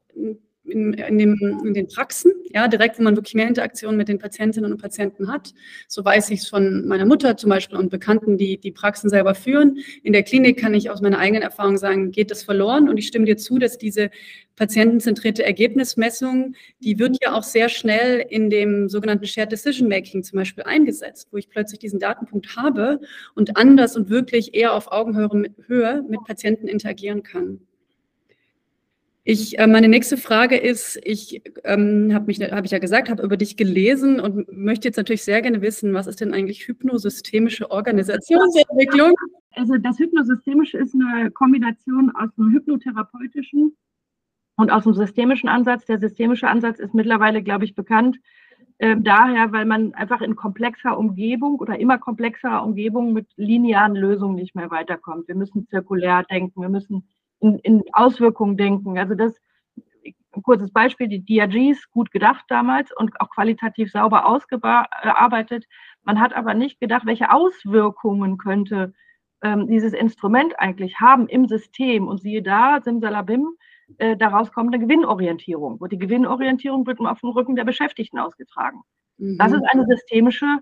in, 0.67 0.93
in, 0.93 1.17
dem, 1.17 1.61
in 1.65 1.73
den 1.73 1.87
Praxen, 1.87 2.31
ja, 2.53 2.67
direkt, 2.67 2.99
wo 2.99 3.03
man 3.03 3.15
wirklich 3.15 3.35
mehr 3.35 3.47
Interaktion 3.47 3.97
mit 3.97 4.07
den 4.07 4.19
Patientinnen 4.19 4.71
und 4.71 4.81
Patienten 4.81 5.31
hat. 5.31 5.53
So 5.87 6.03
weiß 6.03 6.29
ich 6.31 6.41
es 6.41 6.47
von 6.47 6.87
meiner 6.87 7.05
Mutter 7.05 7.37
zum 7.37 7.49
Beispiel 7.49 7.77
und 7.77 7.89
Bekannten, 7.89 8.37
die 8.37 8.57
die 8.57 8.71
Praxen 8.71 9.09
selber 9.09 9.35
führen. 9.35 9.77
In 10.03 10.13
der 10.13 10.23
Klinik 10.23 10.57
kann 10.59 10.73
ich 10.73 10.89
aus 10.89 11.01
meiner 11.01 11.19
eigenen 11.19 11.43
Erfahrung 11.43 11.77
sagen, 11.77 12.11
geht 12.11 12.31
das 12.31 12.43
verloren. 12.43 12.89
Und 12.89 12.97
ich 12.97 13.07
stimme 13.07 13.25
dir 13.25 13.37
zu, 13.37 13.57
dass 13.57 13.77
diese 13.77 14.09
patientenzentrierte 14.55 15.45
Ergebnismessung, 15.45 16.55
die 16.79 16.99
wird 16.99 17.17
ja 17.23 17.33
auch 17.33 17.43
sehr 17.43 17.69
schnell 17.69 18.25
in 18.27 18.49
dem 18.49 18.89
sogenannten 18.89 19.25
Shared 19.25 19.51
Decision 19.51 19.87
Making 19.87 20.23
zum 20.23 20.37
Beispiel 20.37 20.63
eingesetzt, 20.63 21.29
wo 21.31 21.37
ich 21.37 21.49
plötzlich 21.49 21.79
diesen 21.79 21.99
Datenpunkt 21.99 22.55
habe 22.57 22.99
und 23.35 23.55
anders 23.55 23.95
und 23.95 24.09
wirklich 24.09 24.55
eher 24.55 24.73
auf 24.73 24.91
Augenhöhe 24.91 26.03
mit 26.09 26.23
Patienten 26.25 26.67
interagieren 26.67 27.23
kann. 27.23 27.66
Ich, 29.29 29.59
äh, 29.59 29.67
meine 29.67 29.89
nächste 29.89 30.15
Frage 30.15 30.55
ist, 30.55 30.97
ich 31.03 31.41
ähm, 31.65 32.13
habe 32.13 32.27
mich, 32.27 32.39
habe 32.39 32.65
ich 32.65 32.71
ja 32.71 32.79
gesagt, 32.79 33.09
habe 33.09 33.23
über 33.23 33.35
dich 33.35 33.57
gelesen 33.57 34.21
und 34.21 34.49
möchte 34.57 34.87
jetzt 34.87 34.95
natürlich 34.95 35.25
sehr 35.25 35.41
gerne 35.41 35.61
wissen, 35.61 35.93
was 35.93 36.07
ist 36.07 36.21
denn 36.21 36.33
eigentlich 36.33 36.65
hypnosystemische 36.65 37.69
Organisationsentwicklung? 37.69 39.11
Also 39.51 39.75
das 39.79 39.99
Hypnosystemische 39.99 40.77
ist 40.77 40.95
eine 40.95 41.29
Kombination 41.31 42.09
aus 42.15 42.29
dem 42.37 42.53
hypnotherapeutischen 42.53 43.75
und 44.55 44.71
aus 44.71 44.85
dem 44.85 44.93
systemischen 44.93 45.49
Ansatz. 45.49 45.83
Der 45.83 45.99
systemische 45.99 46.47
Ansatz 46.47 46.79
ist 46.79 46.93
mittlerweile, 46.93 47.43
glaube 47.43 47.65
ich, 47.65 47.75
bekannt 47.75 48.15
äh, 48.77 48.95
daher, 48.97 49.51
weil 49.51 49.65
man 49.65 49.93
einfach 49.93 50.21
in 50.21 50.37
komplexer 50.37 50.97
Umgebung 50.97 51.59
oder 51.59 51.77
immer 51.77 51.97
komplexerer 51.97 52.63
Umgebung 52.63 53.11
mit 53.11 53.27
linearen 53.35 53.97
Lösungen 53.97 54.35
nicht 54.35 54.55
mehr 54.55 54.71
weiterkommt. 54.71 55.27
Wir 55.27 55.35
müssen 55.35 55.67
zirkulär 55.67 56.23
denken, 56.23 56.61
wir 56.61 56.69
müssen 56.69 57.09
in, 57.39 57.59
in 57.59 57.83
Auswirkungen 57.93 58.57
denken. 58.57 58.97
Also 58.97 59.15
das, 59.15 59.39
ein 60.05 60.43
kurzes 60.43 60.71
Beispiel, 60.71 61.07
die 61.07 61.25
DRGs, 61.25 61.89
gut 61.91 62.11
gedacht 62.11 62.45
damals 62.47 62.91
und 62.95 63.19
auch 63.19 63.29
qualitativ 63.29 63.91
sauber 63.91 64.25
ausgearbeitet. 64.25 65.65
Man 66.03 66.19
hat 66.19 66.33
aber 66.33 66.53
nicht 66.53 66.79
gedacht, 66.79 67.05
welche 67.05 67.31
Auswirkungen 67.31 68.37
könnte 68.37 68.93
ähm, 69.41 69.67
dieses 69.67 69.93
Instrument 69.93 70.59
eigentlich 70.59 70.99
haben 70.99 71.27
im 71.27 71.47
System. 71.47 72.07
Und 72.07 72.21
siehe 72.21 72.41
da, 72.41 72.79
simsalabim, 72.81 73.47
äh, 73.97 74.17
daraus 74.17 74.51
kommt 74.51 74.73
eine 74.73 74.83
Gewinnorientierung. 74.83 75.77
Und 75.77 75.91
die 75.91 75.99
Gewinnorientierung 75.99 76.85
wird 76.85 76.99
auf 76.99 77.19
dem 77.21 77.29
Rücken 77.29 77.55
der 77.55 77.65
Beschäftigten 77.65 78.19
ausgetragen. 78.19 78.81
Mhm. 79.17 79.37
Das 79.37 79.51
ist 79.51 79.63
eine 79.71 79.85
systemische, 79.85 80.59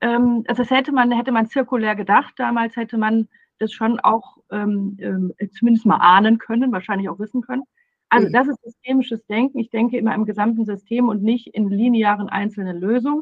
ähm, 0.00 0.44
also 0.48 0.62
das 0.62 0.70
hätte 0.70 0.92
man, 0.92 1.12
hätte 1.12 1.32
man 1.32 1.46
zirkulär 1.46 1.94
gedacht. 1.94 2.34
Damals 2.36 2.76
hätte 2.76 2.98
man 2.98 3.28
das 3.58 3.72
schon 3.72 4.00
auch 4.00 4.38
ähm, 4.50 5.34
äh, 5.38 5.48
zumindest 5.48 5.86
mal 5.86 5.96
ahnen 5.96 6.38
können, 6.38 6.72
wahrscheinlich 6.72 7.08
auch 7.08 7.18
wissen 7.18 7.42
können. 7.42 7.62
Also 8.08 8.28
mhm. 8.28 8.32
das 8.32 8.48
ist 8.48 8.62
systemisches 8.62 9.24
Denken. 9.26 9.58
Ich 9.58 9.70
denke 9.70 9.96
immer 9.96 10.14
im 10.14 10.24
gesamten 10.24 10.64
System 10.64 11.08
und 11.08 11.22
nicht 11.22 11.48
in 11.48 11.68
linearen 11.68 12.28
einzelnen 12.28 12.80
Lösungen. 12.80 13.20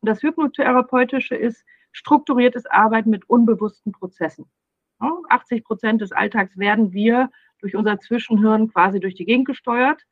Und 0.00 0.08
das 0.08 0.22
Hypnotherapeutische 0.22 1.34
ist 1.34 1.64
strukturiertes 1.92 2.66
Arbeiten 2.66 3.10
mit 3.10 3.28
unbewussten 3.28 3.92
Prozessen. 3.92 4.46
80 5.28 5.64
Prozent 5.64 6.00
des 6.00 6.12
Alltags 6.12 6.56
werden 6.56 6.92
wir 6.92 7.30
durch 7.60 7.76
unser 7.76 7.98
Zwischenhirn 7.98 8.68
quasi 8.72 9.00
durch 9.00 9.14
die 9.14 9.24
Gegend 9.24 9.46
gesteuert. 9.46 10.02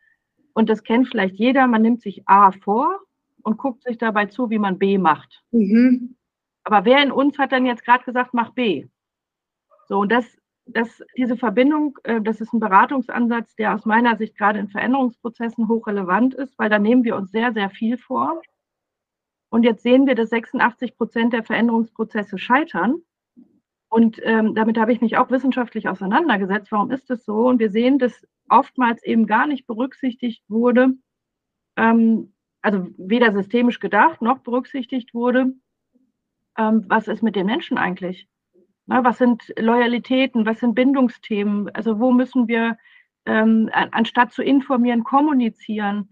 Und 0.55 0.69
das 0.69 0.83
kennt 0.83 1.09
vielleicht 1.09 1.37
jeder. 1.37 1.67
Man 1.67 1.83
nimmt 1.83 2.03
sich 2.03 2.27
A 2.27 2.53
vor 2.53 3.01
und 3.43 3.59
guckt 3.59 3.83
sich 3.83 3.99
dabei 3.99 4.27
zu, 4.27 4.51
wie 4.51 4.59
man 4.59 4.79
B 4.79 4.99
macht. 4.99 5.43
Mhm. 5.51 6.17
Aber 6.65 6.85
wer 6.85 7.03
in 7.03 7.11
uns 7.11 7.39
hat 7.39 7.53
dann 7.53 7.67
jetzt 7.67 7.85
gerade 7.85 8.05
gesagt, 8.05 8.35
mach 8.35 8.51
B? 8.51 8.87
So, 9.93 9.99
und 9.99 10.11
das, 10.11 10.25
das, 10.65 11.03
diese 11.19 11.37
Verbindung, 11.37 11.99
äh, 12.05 12.23
das 12.23 12.41
ist 12.41 12.55
ein 12.55 12.61
Beratungsansatz, 12.61 13.55
der 13.57 13.75
aus 13.75 13.85
meiner 13.85 14.17
Sicht 14.17 14.39
gerade 14.39 14.59
in 14.59 14.71
Veränderungsprozessen 14.71 15.69
hochrelevant 15.69 16.33
ist, 16.33 16.59
weil 16.59 16.71
da 16.71 16.79
nehmen 16.79 17.05
wir 17.05 17.15
uns 17.15 17.31
sehr, 17.31 17.53
sehr 17.53 17.69
viel 17.69 17.99
vor. 17.99 18.41
Und 19.51 19.65
jetzt 19.65 19.83
sehen 19.83 20.07
wir, 20.07 20.15
dass 20.15 20.31
86 20.31 20.97
Prozent 20.97 21.35
der 21.35 21.43
Veränderungsprozesse 21.43 22.39
scheitern. 22.39 23.03
Und 23.91 24.19
ähm, 24.23 24.55
damit 24.55 24.79
habe 24.79 24.95
ich 24.95 25.03
mich 25.03 25.19
auch 25.19 25.31
wissenschaftlich 25.31 25.91
auseinandergesetzt. 25.91 26.73
Warum 26.73 26.91
ist 26.91 27.11
das 27.11 27.27
so? 27.27 27.47
Und 27.49 27.59
wir 27.59 27.71
sehen, 27.71 27.99
dass 27.99 28.27
oftmals 28.49 29.05
eben 29.05 29.27
gar 29.27 29.47
nicht 29.47 29.67
berücksichtigt 29.67 30.43
wurde, 30.49 30.95
ähm, 31.77 32.33
also 32.63 32.89
weder 32.97 33.31
systemisch 33.31 33.79
gedacht 33.79 34.23
noch 34.23 34.39
berücksichtigt 34.39 35.13
wurde, 35.13 35.53
ähm, 36.57 36.87
was 36.89 37.09
ist 37.09 37.23
mit 37.23 37.37
den 37.37 37.45
Menschen 37.45 37.77
eigentlich? 37.77 38.27
Na, 38.93 39.03
was 39.05 39.17
sind 39.17 39.55
Loyalitäten? 39.59 40.45
Was 40.45 40.61
sind 40.61 40.75
Bindungsthemen? 40.75 41.71
Also 41.71 41.99
wo 41.99 42.13
müssen 42.13 42.47
wir, 42.47 42.77
ähm, 43.25 43.71
anstatt 43.73 44.33
zu 44.35 44.43
informieren, 44.43 45.03
kommunizieren? 45.03 46.11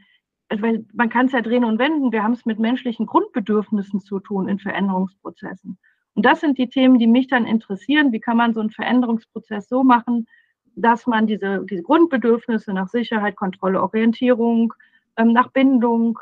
Also, 0.48 0.62
weil 0.62 0.86
man 0.94 1.10
kann 1.10 1.26
es 1.26 1.32
ja 1.32 1.42
drehen 1.42 1.64
und 1.64 1.78
wenden. 1.78 2.10
Wir 2.10 2.22
haben 2.22 2.32
es 2.32 2.46
mit 2.46 2.58
menschlichen 2.58 3.04
Grundbedürfnissen 3.04 4.00
zu 4.00 4.18
tun 4.18 4.48
in 4.48 4.58
Veränderungsprozessen. 4.58 5.76
Und 6.14 6.24
das 6.24 6.40
sind 6.40 6.56
die 6.56 6.70
Themen, 6.70 6.98
die 6.98 7.06
mich 7.06 7.28
dann 7.28 7.44
interessieren. 7.44 8.12
Wie 8.12 8.20
kann 8.20 8.38
man 8.38 8.54
so 8.54 8.60
einen 8.60 8.70
Veränderungsprozess 8.70 9.68
so 9.68 9.84
machen, 9.84 10.26
dass 10.74 11.06
man 11.06 11.26
diese, 11.26 11.62
diese 11.68 11.82
Grundbedürfnisse 11.82 12.72
nach 12.72 12.88
Sicherheit, 12.88 13.36
Kontrolle, 13.36 13.82
Orientierung, 13.82 14.72
ähm, 15.18 15.34
nach 15.34 15.48
Bindung, 15.48 16.18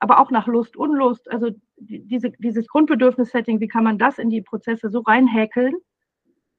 aber 0.00 0.18
auch 0.18 0.32
nach 0.32 0.48
Lust, 0.48 0.76
Unlust, 0.76 1.30
also 1.30 1.50
diese, 1.76 2.32
dieses 2.32 2.66
Grundbedürfnis-Setting, 2.66 3.60
wie 3.60 3.68
kann 3.68 3.84
man 3.84 3.96
das 3.96 4.18
in 4.18 4.28
die 4.28 4.42
Prozesse 4.42 4.90
so 4.90 5.02
reinhäkeln, 5.02 5.76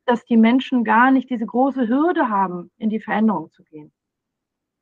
dass 0.06 0.26
die 0.26 0.38
Menschen 0.38 0.84
gar 0.84 1.12
nicht 1.12 1.30
diese 1.30 1.46
große 1.46 1.88
Hürde 1.88 2.30
haben, 2.30 2.72
in 2.78 2.90
die 2.90 3.00
Veränderung 3.00 3.52
zu 3.52 3.64
gehen. 3.64 3.92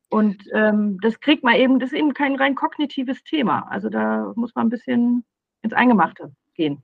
Und 0.10 0.44
ähm, 0.54 0.98
das 1.02 1.20
kriegt 1.20 1.44
man 1.44 1.56
eben, 1.56 1.80
das 1.80 1.92
ist 1.92 1.98
eben 2.00 2.14
kein 2.14 2.36
rein 2.36 2.56
kognitives 2.56 3.24
Thema. 3.24 3.68
Also 3.70 3.90
da 3.90 4.34
muss 4.36 4.56
man 4.56 4.68
ein 4.68 4.72
bisschen 4.72 5.24
ins 5.62 5.74
Eingemachte 5.74 6.32
gehen. 6.56 6.84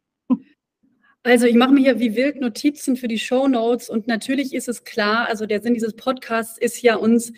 Also 1.24 1.48
ich 1.48 1.56
mache 1.56 1.72
mir 1.72 1.80
hier 1.80 2.00
wie 2.00 2.16
wild 2.16 2.40
Notizen 2.40 2.96
für 2.96 3.08
die 3.08 3.18
Show 3.18 3.48
Notes 3.48 3.90
und 3.90 4.06
natürlich 4.06 4.54
ist 4.54 4.70
es 4.70 4.84
klar, 4.84 5.28
also 5.28 5.48
der 5.48 5.60
Sinn 5.60 5.74
dieses 5.74 5.96
Podcasts 5.96 6.60
ist 6.60 6.84
ja 6.84 6.98
uns 6.98 7.34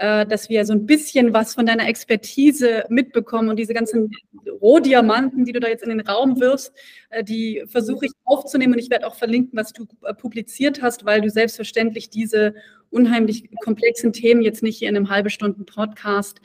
äh, 0.00 0.24
dass 0.24 0.48
wir 0.48 0.64
so 0.64 0.72
ein 0.72 0.86
bisschen 0.86 1.34
was 1.34 1.52
von 1.52 1.66
deiner 1.66 1.86
Expertise 1.86 2.84
mitbekommen 2.88 3.50
und 3.50 3.58
diese 3.58 3.74
ganzen 3.74 4.10
Rohdiamanten, 4.62 5.44
die 5.44 5.52
du 5.52 5.60
da 5.60 5.68
jetzt 5.68 5.82
in 5.82 5.90
den 5.90 6.00
Raum 6.00 6.40
wirfst, 6.40 6.72
äh, 7.10 7.22
die 7.22 7.64
versuche 7.66 8.06
ich 8.06 8.12
aufzunehmen 8.24 8.72
und 8.72 8.78
ich 8.78 8.88
werde 8.88 9.06
auch 9.06 9.14
verlinken, 9.14 9.58
was 9.58 9.74
du 9.74 9.86
äh, 10.06 10.14
publiziert 10.14 10.80
hast, 10.80 11.04
weil 11.04 11.20
du 11.20 11.28
selbstverständlich 11.28 12.08
diese 12.08 12.54
unheimlich 12.88 13.50
komplexen 13.62 14.14
Themen 14.14 14.40
jetzt 14.40 14.62
nicht 14.62 14.78
hier 14.78 14.88
in 14.88 14.96
einem 14.96 15.10
halbe 15.10 15.28
Stunden 15.30 15.66
Podcast 15.66 16.40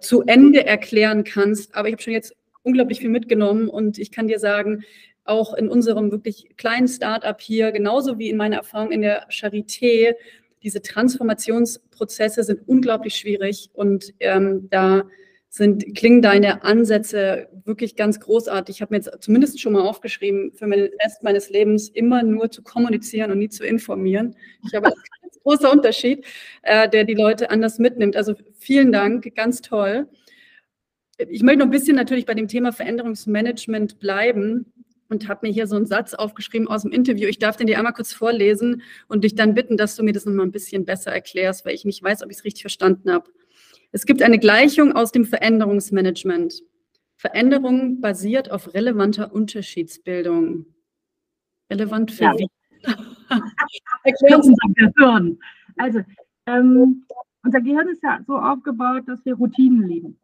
zu 0.00 0.22
Ende 0.22 0.66
erklären 0.66 1.22
kannst. 1.22 1.76
Aber 1.76 1.86
ich 1.86 1.92
habe 1.92 2.02
schon 2.02 2.14
jetzt 2.14 2.34
unglaublich 2.64 2.98
viel 2.98 3.10
mitgenommen 3.10 3.68
und 3.68 3.96
ich 3.96 4.10
kann 4.10 4.26
dir 4.26 4.40
sagen, 4.40 4.82
auch 5.24 5.54
in 5.54 5.68
unserem 5.68 6.10
wirklich 6.10 6.56
kleinen 6.56 6.88
Startup 6.88 7.40
hier, 7.40 7.70
genauso 7.70 8.18
wie 8.18 8.28
in 8.28 8.36
meiner 8.36 8.56
Erfahrung 8.56 8.90
in 8.90 9.02
der 9.02 9.28
Charité, 9.30 10.14
diese 10.62 10.82
Transformationsprozesse 10.82 12.42
sind 12.44 12.66
unglaublich 12.68 13.16
schwierig 13.16 13.70
und 13.72 14.14
ähm, 14.20 14.68
da 14.70 15.04
sind, 15.48 15.94
klingen 15.94 16.22
deine 16.22 16.64
Ansätze 16.64 17.48
wirklich 17.64 17.94
ganz 17.94 18.20
großartig. 18.20 18.76
Ich 18.76 18.80
habe 18.80 18.94
mir 18.94 19.02
jetzt 19.02 19.22
zumindest 19.22 19.60
schon 19.60 19.74
mal 19.74 19.82
aufgeschrieben, 19.82 20.52
für 20.54 20.66
den 20.66 20.88
Rest 21.04 21.22
meines 21.22 21.50
Lebens 21.50 21.90
immer 21.90 22.22
nur 22.22 22.50
zu 22.50 22.62
kommunizieren 22.62 23.30
und 23.30 23.38
nie 23.38 23.50
zu 23.50 23.64
informieren. 23.64 24.34
Ich 24.66 24.74
habe 24.74 24.86
einen 24.86 24.94
ganz 25.22 25.38
großer 25.42 25.70
Unterschied, 25.70 26.24
äh, 26.62 26.88
der 26.88 27.04
die 27.04 27.14
Leute 27.14 27.50
anders 27.50 27.78
mitnimmt. 27.78 28.16
Also 28.16 28.34
vielen 28.54 28.92
Dank, 28.92 29.34
ganz 29.34 29.60
toll. 29.60 30.08
Ich 31.18 31.42
möchte 31.42 31.58
noch 31.58 31.66
ein 31.66 31.70
bisschen 31.70 31.96
natürlich 31.96 32.24
bei 32.24 32.34
dem 32.34 32.48
Thema 32.48 32.72
Veränderungsmanagement 32.72 33.98
bleiben 33.98 34.72
und 35.12 35.28
habe 35.28 35.46
mir 35.46 35.52
hier 35.52 35.66
so 35.66 35.76
einen 35.76 35.84
Satz 35.86 36.14
aufgeschrieben 36.14 36.66
aus 36.68 36.82
dem 36.82 36.90
Interview. 36.90 37.28
Ich 37.28 37.38
darf 37.38 37.56
den 37.56 37.66
dir 37.66 37.76
einmal 37.76 37.92
kurz 37.92 38.14
vorlesen 38.14 38.82
und 39.08 39.24
dich 39.24 39.34
dann 39.34 39.54
bitten, 39.54 39.76
dass 39.76 39.94
du 39.94 40.02
mir 40.02 40.12
das 40.12 40.24
noch 40.24 40.32
mal 40.32 40.42
ein 40.42 40.52
bisschen 40.52 40.86
besser 40.86 41.12
erklärst, 41.12 41.66
weil 41.66 41.74
ich 41.74 41.84
nicht 41.84 42.02
weiß, 42.02 42.22
ob 42.22 42.30
ich 42.30 42.38
es 42.38 42.44
richtig 42.44 42.62
verstanden 42.62 43.12
habe. 43.12 43.30
Es 43.92 44.06
gibt 44.06 44.22
eine 44.22 44.38
Gleichung 44.38 44.92
aus 44.92 45.12
dem 45.12 45.26
Veränderungsmanagement. 45.26 46.62
Veränderung 47.16 48.00
basiert 48.00 48.50
auf 48.50 48.72
relevanter 48.72 49.34
Unterschiedsbildung. 49.34 50.64
Relevant 51.70 52.10
für 52.10 52.24
ja. 52.24 52.34
wie? 52.38 52.48
unser 54.34 54.54
Gehirn. 54.74 55.38
Also, 55.76 56.00
ähm, 56.46 57.04
unser 57.44 57.60
Gehirn 57.60 57.88
ist 57.88 58.02
ja 58.02 58.20
so 58.26 58.36
aufgebaut, 58.36 59.02
dass 59.06 59.24
wir 59.26 59.34
Routinen 59.34 59.86
lieben. 59.86 60.18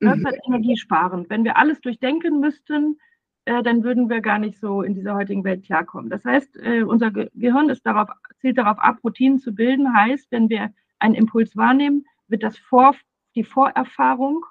Das 0.00 0.18
mhm. 0.18 0.26
ist 0.26 0.38
energiesparend. 0.46 1.30
Wenn 1.30 1.44
wir 1.44 1.56
alles 1.56 1.80
durchdenken 1.80 2.40
müssten, 2.40 2.98
äh, 3.46 3.62
dann 3.62 3.84
würden 3.84 4.10
wir 4.10 4.20
gar 4.20 4.38
nicht 4.38 4.58
so 4.58 4.82
in 4.82 4.94
dieser 4.94 5.14
heutigen 5.14 5.44
Welt 5.44 5.64
klarkommen. 5.64 6.10
Das 6.10 6.24
heißt, 6.24 6.56
äh, 6.56 6.82
unser 6.82 7.10
Ge 7.10 7.30
Gehirn 7.34 7.70
ist 7.70 7.86
darauf, 7.86 8.08
zielt 8.40 8.58
darauf 8.58 8.78
ab, 8.78 8.98
Routinen 9.02 9.38
zu 9.38 9.54
bilden. 9.54 9.96
Heißt, 9.96 10.30
wenn 10.30 10.48
wir 10.50 10.74
einen 10.98 11.14
Impuls 11.14 11.56
wahrnehmen, 11.56 12.04
wird 12.28 12.42
das 12.42 12.58
Vor, 12.58 12.94
die 13.36 13.44
Vorerfahrung 13.44 14.44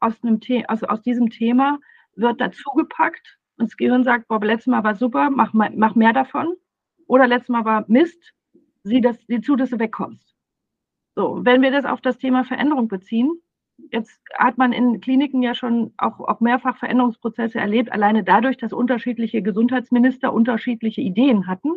aus, 0.00 0.22
einem 0.22 0.40
The 0.40 0.64
also 0.66 0.86
aus 0.86 1.02
diesem 1.02 1.30
Thema 1.30 1.78
wird 2.14 2.40
dazugepackt 2.40 3.38
und 3.56 3.70
das 3.70 3.76
Gehirn 3.76 4.04
sagt, 4.04 4.28
boah, 4.28 4.40
letztes 4.40 4.68
Mal 4.68 4.84
war 4.84 4.94
super, 4.94 5.30
mach, 5.30 5.52
mach 5.52 5.94
mehr 5.94 6.12
davon. 6.12 6.54
Oder 7.06 7.26
letztes 7.26 7.48
Mal 7.48 7.64
war 7.64 7.84
Mist, 7.88 8.32
sieh, 8.84 9.00
dass, 9.00 9.18
sieh 9.26 9.40
zu, 9.40 9.56
dass 9.56 9.70
du 9.70 9.78
wegkommst. 9.78 10.34
So, 11.16 11.44
wenn 11.44 11.62
wir 11.62 11.70
das 11.70 11.84
auf 11.84 12.00
das 12.00 12.18
Thema 12.18 12.44
Veränderung 12.44 12.88
beziehen, 12.88 13.30
jetzt 13.90 14.20
hat 14.34 14.58
man 14.58 14.72
in 14.72 15.00
Kliniken 15.00 15.42
ja 15.42 15.54
schon 15.54 15.92
auch, 15.96 16.20
auch 16.20 16.40
mehrfach 16.40 16.76
Veränderungsprozesse 16.76 17.58
erlebt, 17.58 17.92
alleine 17.92 18.24
dadurch, 18.24 18.56
dass 18.56 18.72
unterschiedliche 18.72 19.42
Gesundheitsminister 19.42 20.32
unterschiedliche 20.32 21.00
Ideen 21.00 21.46
hatten, 21.46 21.74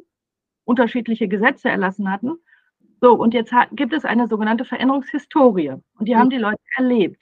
unterschiedliche 0.65 1.27
Gesetze 1.27 1.69
erlassen 1.69 2.11
hatten 2.11 2.39
so, 2.99 3.13
und 3.13 3.33
jetzt 3.33 3.53
gibt 3.73 3.93
es 3.93 4.05
eine 4.05 4.27
sogenannte 4.27 4.65
Veränderungshistorie 4.65 5.69
und 5.69 6.07
die 6.07 6.15
haben 6.15 6.31
die 6.31 6.37
Leute 6.37 6.61
erlebt. 6.77 7.21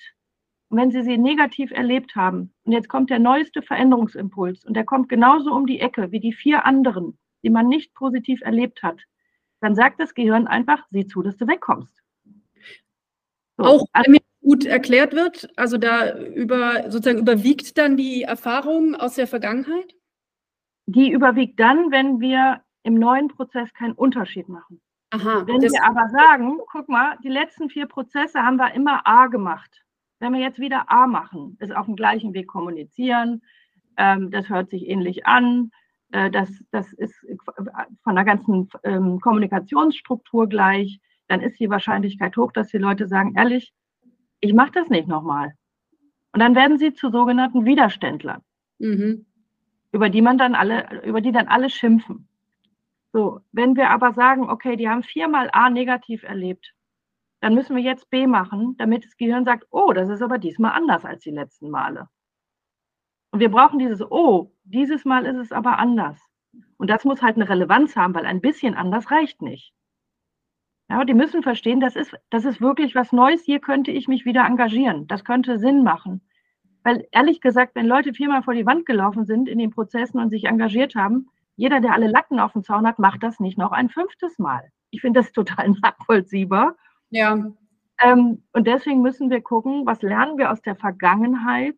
Und 0.70 0.78
wenn 0.80 0.92
sie 0.92 1.04
sie 1.04 1.18
negativ 1.18 1.72
erlebt 1.72 2.16
haben 2.16 2.54
und 2.64 2.72
jetzt 2.72 2.88
kommt 2.88 3.10
der 3.10 3.20
neueste 3.20 3.62
Veränderungsimpuls 3.62 4.66
und 4.66 4.74
der 4.74 4.86
kommt 4.86 5.10
genauso 5.10 5.54
um 5.54 5.66
die 5.66 5.82
Ecke 5.82 6.12
wie 6.12 6.22
die 6.22 6.34
vier 6.34 6.66
anderen, 6.66 7.18
die 7.44 7.50
man 7.50 7.68
nicht 7.68 7.94
positiv 7.94 8.42
erlebt 8.42 8.84
hat, 8.84 9.02
dann 9.60 9.76
sagt 9.76 10.00
das 10.00 10.14
Gehirn 10.14 10.48
einfach, 10.48 10.86
sieh 10.92 11.06
zu, 11.06 11.22
dass 11.22 11.38
du 11.38 11.48
wegkommst. 11.48 12.02
So, 13.58 13.64
Auch 13.64 13.88
mir 14.08 14.20
gut 14.42 14.66
erklärt 14.66 15.14
wird, 15.14 15.50
also 15.56 15.78
da 15.78 16.18
über 16.18 16.92
sozusagen 16.92 17.20
überwiegt 17.20 17.78
dann 17.78 17.98
die 17.98 18.24
Erfahrung 18.24 18.96
aus 18.96 19.16
der 19.16 19.28
Vergangenheit? 19.28 19.96
Die 20.86 21.12
überwiegt 21.12 21.60
dann, 21.60 21.92
wenn 21.92 22.20
wir 22.20 22.62
im 22.84 22.96
neuen 22.96 23.30
Prozess 23.30 23.74
keinen 23.74 23.94
Unterschied 23.94 24.48
machen. 24.48 24.82
Aha, 25.12 25.44
Wenn 25.48 25.62
wir 25.62 25.84
aber 25.84 26.10
sagen, 26.10 26.60
guck 26.72 26.90
mal, 26.90 27.18
die 27.24 27.30
letzten 27.30 27.70
vier 27.70 27.88
Prozesse 27.88 28.40
haben 28.40 28.58
wir 28.58 28.74
immer 28.74 29.08
A 29.08 29.28
gemacht. 29.28 29.84
Wenn 30.20 30.34
wir 30.34 30.42
jetzt 30.42 30.60
wieder 30.60 30.92
A 30.92 31.08
machen, 31.08 31.58
ist 31.60 31.76
auf 31.76 31.86
dem 31.86 31.96
gleichen 31.96 32.34
Weg 32.34 32.48
kommunizieren, 32.48 33.42
ähm, 33.98 34.30
das 34.30 34.50
hört 34.50 34.70
sich 34.70 34.88
ähnlich 34.88 35.26
an, 35.26 35.72
äh, 36.12 36.30
das, 36.30 36.50
das 36.72 36.92
ist 36.94 37.16
von 38.04 38.16
der 38.16 38.26
ganzen 38.26 38.70
ähm, 38.84 39.20
Kommunikationsstruktur 39.20 40.48
gleich, 40.48 41.00
dann 41.28 41.42
ist 41.42 41.60
die 41.60 41.70
Wahrscheinlichkeit 41.70 42.38
hoch, 42.38 42.52
dass 42.52 42.70
die 42.70 42.78
Leute 42.78 43.08
sagen, 43.08 43.36
ehrlich, 43.36 43.74
ich 44.40 44.54
mache 44.54 44.72
das 44.72 44.90
nicht 44.90 45.08
nochmal. 45.08 45.54
Und 46.34 46.40
dann 46.40 46.56
werden 46.56 46.78
sie 46.78 46.94
zu 46.94 47.10
sogenannten 47.10 47.66
Widerständlern, 47.66 48.42
mhm. 48.80 49.26
über 49.92 50.10
die 50.10 50.22
man 50.22 50.38
dann 50.38 50.56
alle, 50.56 51.02
über 51.04 51.22
die 51.22 51.32
dann 51.32 51.48
alle 51.48 51.70
schimpfen. 51.70 52.28
So, 53.14 53.40
wenn 53.54 53.78
wir 53.78 53.92
aber 53.92 54.14
sagen, 54.14 54.50
okay, 54.50 54.76
die 54.76 54.90
haben 54.90 55.04
viermal 55.04 55.50
A 55.54 55.70
negativ 55.70 56.24
erlebt, 56.24 56.74
dann 57.40 57.54
müssen 57.54 57.76
wir 57.76 57.84
jetzt 57.84 58.10
B 58.10 58.28
machen, 58.28 58.76
damit 58.78 59.06
das 59.06 59.16
Gehirn 59.16 59.46
sagt, 59.46 59.66
oh, 59.70 59.94
das 59.94 60.10
ist 60.10 60.22
aber 60.22 60.38
diesmal 60.38 60.74
anders 60.74 61.06
als 61.06 61.24
die 61.24 61.32
letzten 61.32 61.70
Male. 61.70 62.10
Und 63.32 63.40
wir 63.40 63.50
brauchen 63.50 63.80
dieses, 63.80 64.02
oh, 64.02 64.52
dieses 64.64 65.06
Mal 65.06 65.26
ist 65.26 65.38
es 65.38 65.52
aber 65.52 65.78
anders. 65.78 66.20
Und 66.78 66.90
das 66.90 67.06
muss 67.06 67.22
halt 67.22 67.36
eine 67.36 67.48
Relevanz 67.48 67.96
haben, 67.96 68.14
weil 68.14 68.26
ein 68.26 68.42
bisschen 68.42 68.76
anders 68.76 69.12
reicht 69.12 69.42
nicht. 69.42 69.74
Ja, 70.90 71.04
die 71.04 71.14
müssen 71.16 71.42
verstehen, 71.42 71.80
das 71.80 71.96
ist, 71.96 72.16
das 72.30 72.46
ist 72.46 72.62
wirklich 72.62 72.94
was 72.94 73.12
Neues. 73.12 73.44
Hier 73.44 73.60
könnte 73.60 73.92
ich 73.92 74.08
mich 74.08 74.26
wieder 74.26 74.46
engagieren. 74.46 75.08
Das 75.08 75.24
könnte 75.24 75.58
Sinn 75.58 75.84
machen. 75.84 76.22
Weil 76.84 77.08
ehrlich 77.12 77.42
gesagt, 77.42 77.74
wenn 77.76 77.88
Leute 77.88 78.14
viermal 78.14 78.44
vor 78.44 78.54
die 78.54 78.68
Wand 78.68 78.86
gelaufen 78.86 79.26
sind 79.26 79.50
in 79.50 79.58
den 79.58 79.72
Prozessen 79.72 80.20
und 80.20 80.30
sich 80.30 80.46
engagiert 80.46 80.94
haben, 80.94 81.28
jeder, 81.56 81.80
der 81.80 81.94
alle 81.94 82.08
Latten 82.08 82.40
auf 82.40 82.54
dem 82.54 82.64
Zaun 82.64 82.86
hat, 82.86 83.00
macht 83.00 83.24
das 83.24 83.40
nicht 83.40 83.58
noch 83.58 83.72
ein 83.72 83.90
fünftes 83.90 84.38
Mal. 84.38 84.70
Ich 84.92 85.02
finde 85.02 85.22
das 85.22 85.32
total 85.32 85.70
nachvollziehbar. 85.82 86.76
Ja. 87.10 87.52
Ähm, 88.04 88.44
und 88.54 88.68
deswegen 88.68 89.02
müssen 89.02 89.30
wir 89.32 89.42
gucken, 89.42 89.86
was 89.86 90.02
lernen 90.04 90.38
wir 90.38 90.52
aus 90.52 90.62
der 90.62 90.76
Vergangenheit, 90.76 91.78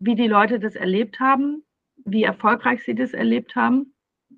wie 0.00 0.16
die 0.16 0.26
Leute 0.26 0.58
das 0.58 0.74
erlebt 0.74 1.20
haben, 1.20 1.62
wie 2.04 2.24
erfolgreich 2.24 2.82
sie 2.84 2.94
das 2.94 3.12
erlebt 3.12 3.54
haben. 3.54 3.94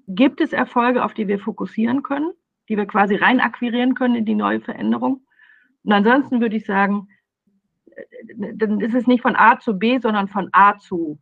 Gibt 0.09 0.41
es 0.41 0.53
Erfolge, 0.53 1.05
auf 1.05 1.15
die 1.15 1.29
wir 1.29 1.39
fokussieren 1.39 2.03
können, 2.03 2.33
die 2.69 2.77
wir 2.77 2.87
quasi 2.87 3.17
rein 3.17 3.41
akquirieren 3.41 3.95
können 3.95 4.17
in 4.17 4.25
die 4.25 4.35
neue 4.35 4.61
Veränderung? 4.61 5.27
Und 5.85 5.93
ansonsten 5.93 6.41
würde 6.41 6.57
ich 6.57 6.67
sagen, 6.67 7.09
äh, 7.87 8.55
dann 8.55 8.81
ist 8.81 8.95
es 8.95 9.07
nicht 9.07 9.23
von 9.23 9.37
A 9.37 9.59
zu 9.59 9.79
B, 9.79 9.99
sondern 9.99 10.29
von 10.29 10.49
A 10.53 10.79
zu 10.79 11.19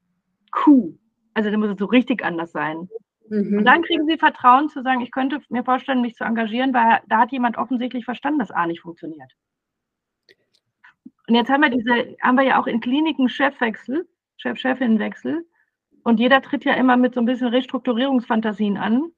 Q. 0.50 0.96
Also 1.34 1.50
da 1.50 1.56
muss 1.56 1.70
es 1.70 1.78
so 1.78 1.86
richtig 1.86 2.24
anders 2.24 2.52
sein. 2.52 2.88
Mhm. 3.28 3.58
Und 3.58 3.64
dann 3.64 3.82
kriegen 3.82 4.06
sie 4.06 4.18
Vertrauen 4.18 4.68
zu 4.68 4.82
sagen, 4.82 5.00
ich 5.00 5.10
könnte 5.10 5.40
mir 5.48 5.64
vorstellen, 5.64 6.02
mich 6.02 6.14
zu 6.14 6.24
engagieren, 6.24 6.72
weil 6.74 7.00
da 7.08 7.18
hat 7.18 7.32
jemand 7.32 7.56
offensichtlich 7.58 8.04
verstanden, 8.04 8.38
dass 8.38 8.50
A 8.50 8.66
nicht 8.66 8.80
funktioniert. 8.80 9.32
Und 11.26 11.34
jetzt 11.34 11.50
haben 11.50 11.62
wir 11.62 11.70
diese, 11.70 12.16
haben 12.20 12.36
wir 12.36 12.44
ja 12.44 12.60
auch 12.60 12.66
in 12.66 12.80
Kliniken 12.80 13.28
Chefwechsel, 13.28 14.06
Chef-Chefinnenwechsel. 14.36 15.46
Und 16.02 16.20
jeder 16.20 16.42
tritt 16.42 16.64
ja 16.66 16.74
immer 16.74 16.98
mit 16.98 17.14
so 17.14 17.20
ein 17.20 17.26
bisschen 17.26 17.48
Restrukturierungsfantasien 17.48 18.76
an. 18.76 19.10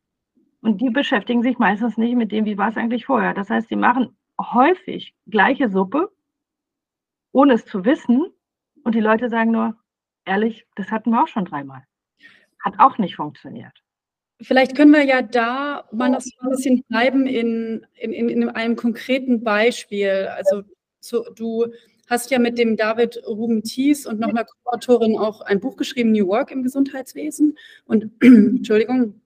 Und 0.67 0.81
die 0.81 0.91
beschäftigen 0.91 1.45
sich 1.45 1.59
meistens 1.59 1.97
nicht 1.97 2.17
mit 2.17 2.33
dem, 2.33 2.45
wie 2.45 2.59
war 2.59 2.71
es 2.71 2.77
eigentlich 2.77 3.07
vorher. 3.07 3.35
Das 3.35 3.51
heißt, 3.51 3.69
sie 3.69 3.77
machen 3.77 4.17
häufig 4.41 5.15
gleiche 5.29 5.71
Suppe, 5.71 6.11
ohne 7.31 7.53
es 7.53 7.65
zu 7.65 7.85
wissen. 7.85 8.33
Und 8.83 8.97
die 8.97 9.01
Leute 9.01 9.29
sagen 9.29 9.53
nur, 9.53 9.77
ehrlich, 10.25 10.67
das 10.75 10.91
hatten 10.91 11.11
wir 11.11 11.23
auch 11.23 11.29
schon 11.29 11.45
dreimal. 11.45 11.85
Hat 12.65 12.81
auch 12.81 12.99
nicht 12.99 13.15
funktioniert. 13.15 13.81
Vielleicht 14.43 14.77
können 14.77 14.91
wir 14.91 15.05
ja 15.05 15.23
da 15.23 15.89
mal 15.93 16.09
noch 16.09 16.21
so 16.21 16.33
ein 16.41 16.51
bisschen 16.51 16.83
bleiben 16.89 17.29
in, 17.29 17.87
in, 17.95 18.29
in 18.29 18.49
einem 18.49 18.75
konkreten 18.75 19.45
Beispiel. 19.45 20.31
Also 20.37 20.65
so, 20.99 21.27
du 21.37 21.67
hast 22.09 22.33
ja 22.33 22.41
mit 22.41 22.59
dem 22.59 22.77
David 22.77 23.23
Ruben 23.25 23.63
Thies 23.63 24.05
und 24.05 24.19
noch 24.19 24.31
einer 24.31 24.45
Co-Autorin 24.45 25.17
auch 25.17 25.43
ein 25.43 25.61
Buch 25.61 25.77
geschrieben, 25.77 26.11
New 26.11 26.27
Work 26.27 26.51
im 26.51 26.65
Gesundheitswesen. 26.65 27.57
Und 27.85 28.11
Entschuldigung, 28.21 29.21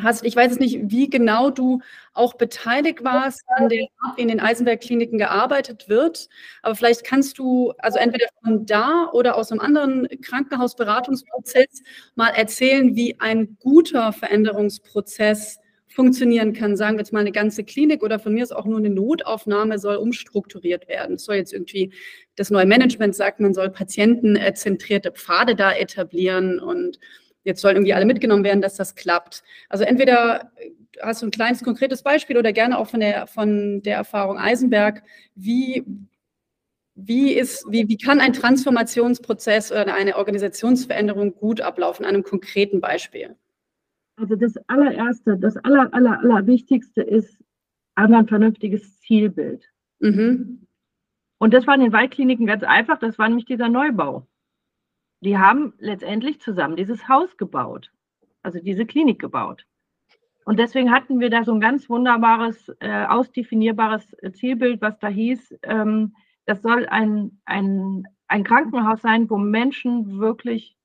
hast, 0.00 0.24
ich 0.24 0.34
weiß 0.34 0.52
jetzt 0.52 0.60
nicht, 0.60 0.90
wie 0.90 1.10
genau 1.10 1.50
du 1.50 1.80
auch 2.14 2.34
beteiligt 2.34 3.04
warst 3.04 3.42
an 3.56 3.64
Art, 3.64 3.72
wie 3.72 3.88
in 4.16 4.28
den 4.28 4.40
Eisenberg-Kliniken 4.40 5.18
gearbeitet 5.18 5.88
wird, 5.88 6.28
aber 6.62 6.74
vielleicht 6.74 7.04
kannst 7.04 7.38
du 7.38 7.72
also 7.78 7.98
entweder 7.98 8.26
von 8.42 8.64
da 8.64 9.10
oder 9.12 9.36
aus 9.36 9.52
einem 9.52 9.60
anderen 9.60 10.08
Krankenhausberatungsprozess 10.22 11.82
mal 12.14 12.30
erzählen, 12.30 12.96
wie 12.96 13.20
ein 13.20 13.56
guter 13.60 14.12
Veränderungsprozess 14.12 15.58
funktionieren 15.92 16.52
kann. 16.54 16.76
Sagen 16.76 16.96
wir 16.96 17.00
jetzt 17.00 17.12
mal 17.12 17.20
eine 17.20 17.32
ganze 17.32 17.64
Klinik 17.64 18.02
oder 18.02 18.18
von 18.18 18.32
mir 18.32 18.42
ist 18.42 18.54
auch 18.56 18.64
nur 18.64 18.78
eine 18.78 18.90
Notaufnahme 18.90 19.78
soll 19.78 19.96
umstrukturiert 19.96 20.88
werden. 20.88 21.16
Es 21.16 21.24
soll 21.24 21.36
jetzt 21.36 21.52
irgendwie 21.52 21.92
das 22.36 22.50
neue 22.50 22.66
Management 22.66 23.14
sagt, 23.14 23.40
man 23.40 23.52
soll 23.52 23.70
patientenzentrierte 23.70 25.12
Pfade 25.12 25.54
da 25.54 25.72
etablieren 25.72 26.58
und 26.60 26.98
jetzt 27.44 27.60
sollen 27.60 27.76
irgendwie 27.76 27.94
alle 27.94 28.06
mitgenommen 28.06 28.44
werden, 28.44 28.62
dass 28.62 28.76
das 28.76 28.94
klappt. 28.94 29.42
Also 29.68 29.84
entweder 29.84 30.52
hast 31.00 31.22
du 31.22 31.26
ein 31.26 31.30
kleines 31.30 31.62
konkretes 31.62 32.02
Beispiel 32.02 32.36
oder 32.36 32.52
gerne 32.52 32.78
auch 32.78 32.88
von 32.88 33.00
der, 33.00 33.26
von 33.26 33.82
der 33.82 33.96
Erfahrung 33.96 34.38
Eisenberg, 34.38 35.02
wie, 35.34 35.84
wie, 36.94 37.32
ist, 37.32 37.64
wie, 37.68 37.88
wie 37.88 37.96
kann 37.96 38.20
ein 38.20 38.32
Transformationsprozess 38.32 39.72
oder 39.72 39.94
eine 39.94 40.16
Organisationsveränderung 40.16 41.34
gut 41.34 41.60
ablaufen, 41.60 42.04
an 42.04 42.14
einem 42.14 42.24
konkreten 42.24 42.80
Beispiel? 42.80 43.36
Also 44.16 44.36
das 44.36 44.54
allererste, 44.68 45.38
das 45.38 45.56
aller, 45.56 45.92
aller, 45.94 46.20
aller 46.20 46.46
Wichtigste 46.46 47.02
ist 47.02 47.38
einmal 47.94 48.20
ein 48.20 48.28
vernünftiges 48.28 49.00
Zielbild. 49.00 49.64
Mhm. 50.00 50.66
Und 51.38 51.54
das 51.54 51.66
war 51.66 51.74
in 51.74 51.80
den 51.80 51.92
Waldkliniken 51.92 52.46
ganz 52.46 52.62
einfach, 52.62 52.98
das 52.98 53.18
war 53.18 53.28
nämlich 53.28 53.46
dieser 53.46 53.68
Neubau. 53.68 54.26
Die 55.22 55.38
haben 55.38 55.72
letztendlich 55.78 56.40
zusammen 56.40 56.76
dieses 56.76 57.08
Haus 57.08 57.36
gebaut, 57.36 57.90
also 58.42 58.58
diese 58.58 58.86
Klinik 58.86 59.20
gebaut. 59.20 59.64
Und 60.44 60.58
deswegen 60.58 60.90
hatten 60.90 61.20
wir 61.20 61.30
da 61.30 61.44
so 61.44 61.52
ein 61.52 61.60
ganz 61.60 61.88
wunderbares, 61.88 62.70
äh, 62.80 63.04
ausdefinierbares 63.06 64.16
Zielbild, 64.32 64.82
was 64.82 64.98
da 64.98 65.08
hieß, 65.08 65.54
ähm, 65.62 66.14
das 66.44 66.62
soll 66.62 66.86
ein, 66.86 67.40
ein, 67.44 68.04
ein 68.26 68.44
Krankenhaus 68.44 69.00
sein, 69.00 69.30
wo 69.30 69.38
Menschen 69.38 70.18
wirklich 70.18 70.76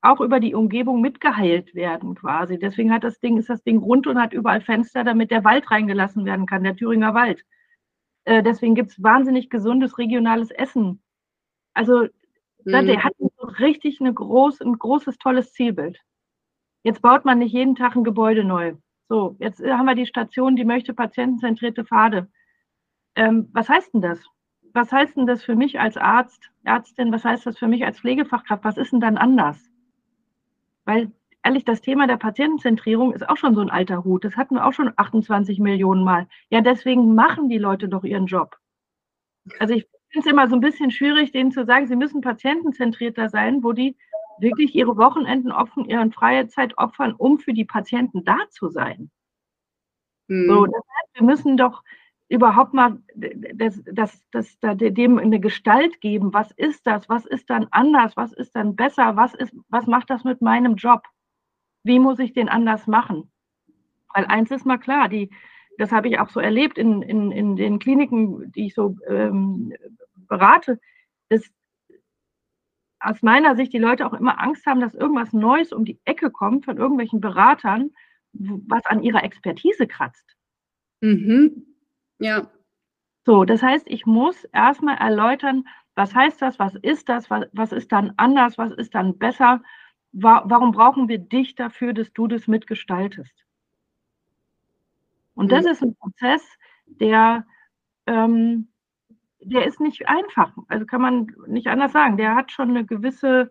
auch 0.00 0.20
über 0.20 0.38
die 0.38 0.54
Umgebung 0.54 1.00
mitgeheilt 1.00 1.74
werden 1.74 2.14
quasi. 2.14 2.58
Deswegen 2.58 2.92
hat 2.92 3.04
das 3.04 3.18
Ding, 3.20 3.38
ist 3.38 3.48
das 3.48 3.62
Ding 3.64 3.78
rund 3.78 4.06
und 4.06 4.20
hat 4.20 4.32
überall 4.32 4.60
Fenster, 4.60 5.02
damit 5.02 5.30
der 5.30 5.44
Wald 5.44 5.70
reingelassen 5.70 6.24
werden 6.24 6.46
kann, 6.46 6.62
der 6.62 6.76
Thüringer 6.76 7.14
Wald. 7.14 7.44
Äh, 8.24 8.42
deswegen 8.42 8.74
gibt 8.74 8.90
es 8.90 9.02
wahnsinnig 9.02 9.50
gesundes 9.50 9.98
regionales 9.98 10.50
Essen. 10.50 11.02
Also 11.74 12.02
mhm. 12.64 12.86
der 12.86 13.02
hat 13.02 13.14
so 13.18 13.27
richtig 13.48 14.00
eine 14.00 14.12
groß, 14.12 14.60
ein 14.60 14.78
großes, 14.78 15.18
tolles 15.18 15.52
Zielbild. 15.52 15.98
Jetzt 16.82 17.02
baut 17.02 17.24
man 17.24 17.38
nicht 17.38 17.52
jeden 17.52 17.74
Tag 17.74 17.96
ein 17.96 18.04
Gebäude 18.04 18.44
neu. 18.44 18.74
So, 19.08 19.36
jetzt 19.38 19.62
haben 19.62 19.86
wir 19.86 19.94
die 19.94 20.06
Station, 20.06 20.56
die 20.56 20.64
möchte 20.64 20.94
patientenzentrierte 20.94 21.84
Pfade. 21.84 22.28
Ähm, 23.14 23.48
was 23.52 23.68
heißt 23.68 23.94
denn 23.94 24.02
das? 24.02 24.22
Was 24.74 24.92
heißt 24.92 25.16
denn 25.16 25.26
das 25.26 25.42
für 25.42 25.56
mich 25.56 25.80
als 25.80 25.96
Arzt, 25.96 26.50
Ärztin? 26.64 27.10
Was 27.10 27.24
heißt 27.24 27.46
das 27.46 27.58
für 27.58 27.68
mich 27.68 27.84
als 27.84 28.00
Pflegefachkraft? 28.00 28.64
Was 28.64 28.76
ist 28.76 28.92
denn 28.92 29.00
dann 29.00 29.16
anders? 29.16 29.58
Weil 30.84 31.10
ehrlich, 31.42 31.64
das 31.64 31.80
Thema 31.80 32.06
der 32.06 32.18
Patientenzentrierung 32.18 33.12
ist 33.12 33.28
auch 33.28 33.38
schon 33.38 33.54
so 33.54 33.60
ein 33.62 33.70
alter 33.70 34.04
Hut. 34.04 34.24
Das 34.24 34.36
hatten 34.36 34.56
wir 34.56 34.66
auch 34.66 34.72
schon 34.72 34.92
28 34.94 35.58
Millionen 35.58 36.04
Mal. 36.04 36.28
Ja, 36.50 36.60
deswegen 36.60 37.14
machen 37.14 37.48
die 37.48 37.58
Leute 37.58 37.88
doch 37.88 38.04
ihren 38.04 38.26
Job. 38.26 38.56
Also 39.58 39.74
ich 39.74 39.86
finde 40.10 40.28
es 40.28 40.32
immer 40.32 40.48
so 40.48 40.56
ein 40.56 40.60
bisschen 40.60 40.90
schwierig, 40.90 41.32
denen 41.32 41.52
zu 41.52 41.64
sagen, 41.64 41.86
sie 41.86 41.96
müssen 41.96 42.20
patientenzentrierter 42.20 43.28
sein, 43.28 43.62
wo 43.62 43.72
die 43.72 43.96
wirklich 44.40 44.74
ihre 44.74 44.96
Wochenenden 44.96 45.52
opfern, 45.52 45.84
ihre 45.84 46.10
freie 46.10 46.48
Zeit 46.48 46.78
opfern, 46.78 47.12
um 47.12 47.38
für 47.38 47.52
die 47.52 47.64
Patienten 47.64 48.24
da 48.24 48.38
zu 48.50 48.68
sein. 48.68 49.10
Mhm. 50.28 50.46
So, 50.46 50.66
das 50.66 50.82
heißt, 50.82 51.14
wir 51.14 51.22
müssen 51.24 51.56
doch 51.56 51.82
überhaupt 52.28 52.74
mal 52.74 53.02
das, 53.14 53.82
das, 53.86 54.22
das, 54.30 54.58
das, 54.60 54.76
dem 54.78 55.18
eine 55.18 55.40
Gestalt 55.40 56.00
geben. 56.00 56.32
Was 56.34 56.50
ist 56.52 56.86
das? 56.86 57.08
Was 57.08 57.24
ist 57.24 57.48
dann 57.48 57.68
anders? 57.70 58.16
Was 58.16 58.32
ist 58.32 58.54
dann 58.54 58.76
besser? 58.76 59.16
Was, 59.16 59.34
ist, 59.34 59.54
was 59.68 59.86
macht 59.86 60.10
das 60.10 60.24
mit 60.24 60.42
meinem 60.42 60.76
Job? 60.76 61.02
Wie 61.84 61.98
muss 61.98 62.18
ich 62.18 62.34
den 62.34 62.48
anders 62.48 62.86
machen? 62.86 63.30
Weil 64.14 64.26
eins 64.26 64.50
ist 64.50 64.66
mal 64.66 64.78
klar, 64.78 65.08
die, 65.08 65.30
das 65.78 65.92
habe 65.92 66.08
ich 66.08 66.18
auch 66.18 66.28
so 66.28 66.40
erlebt 66.40 66.76
in, 66.76 67.02
in, 67.02 67.30
in 67.30 67.56
den 67.56 67.78
Kliniken, 67.78 68.50
die 68.52 68.66
ich 68.66 68.74
so 68.74 68.96
ähm, 69.06 69.72
berate, 70.28 70.78
dass 71.28 71.48
aus 73.00 73.22
meiner 73.22 73.54
Sicht 73.54 73.72
die 73.72 73.78
Leute 73.78 74.04
auch 74.04 74.12
immer 74.12 74.40
Angst 74.40 74.66
haben, 74.66 74.80
dass 74.80 74.94
irgendwas 74.94 75.32
Neues 75.32 75.72
um 75.72 75.84
die 75.84 76.00
Ecke 76.04 76.30
kommt 76.30 76.64
von 76.64 76.78
irgendwelchen 76.78 77.20
Beratern, 77.20 77.90
was 78.32 78.84
an 78.86 79.02
ihrer 79.02 79.22
Expertise 79.22 79.86
kratzt. 79.86 80.36
Mhm. 81.00 81.64
Ja. 82.18 82.50
So, 83.24 83.44
das 83.44 83.62
heißt, 83.62 83.86
ich 83.88 84.04
muss 84.04 84.44
erstmal 84.46 84.96
erläutern, 84.96 85.64
was 85.94 86.14
heißt 86.14 86.42
das, 86.42 86.58
was 86.58 86.74
ist 86.76 87.08
das, 87.08 87.30
was, 87.30 87.46
was 87.52 87.72
ist 87.72 87.92
dann 87.92 88.12
anders, 88.16 88.58
was 88.58 88.72
ist 88.72 88.94
dann 88.94 89.18
besser, 89.18 89.62
wa 90.12 90.42
warum 90.46 90.72
brauchen 90.72 91.08
wir 91.08 91.18
dich 91.18 91.54
dafür, 91.54 91.92
dass 91.92 92.12
du 92.12 92.26
das 92.26 92.48
mitgestaltest. 92.48 93.44
Und 95.38 95.46
mhm. 95.46 95.50
das 95.50 95.64
ist 95.64 95.82
ein 95.82 95.94
Prozess, 95.94 96.42
der 96.86 97.46
ähm, 98.06 98.68
der 99.40 99.66
ist 99.66 99.80
nicht 99.80 100.08
einfach. 100.08 100.52
Also 100.68 100.84
kann 100.84 101.00
man 101.00 101.32
nicht 101.46 101.68
anders 101.68 101.92
sagen. 101.92 102.16
Der 102.16 102.34
hat 102.34 102.50
schon 102.50 102.70
eine 102.70 102.84
gewisse, 102.84 103.50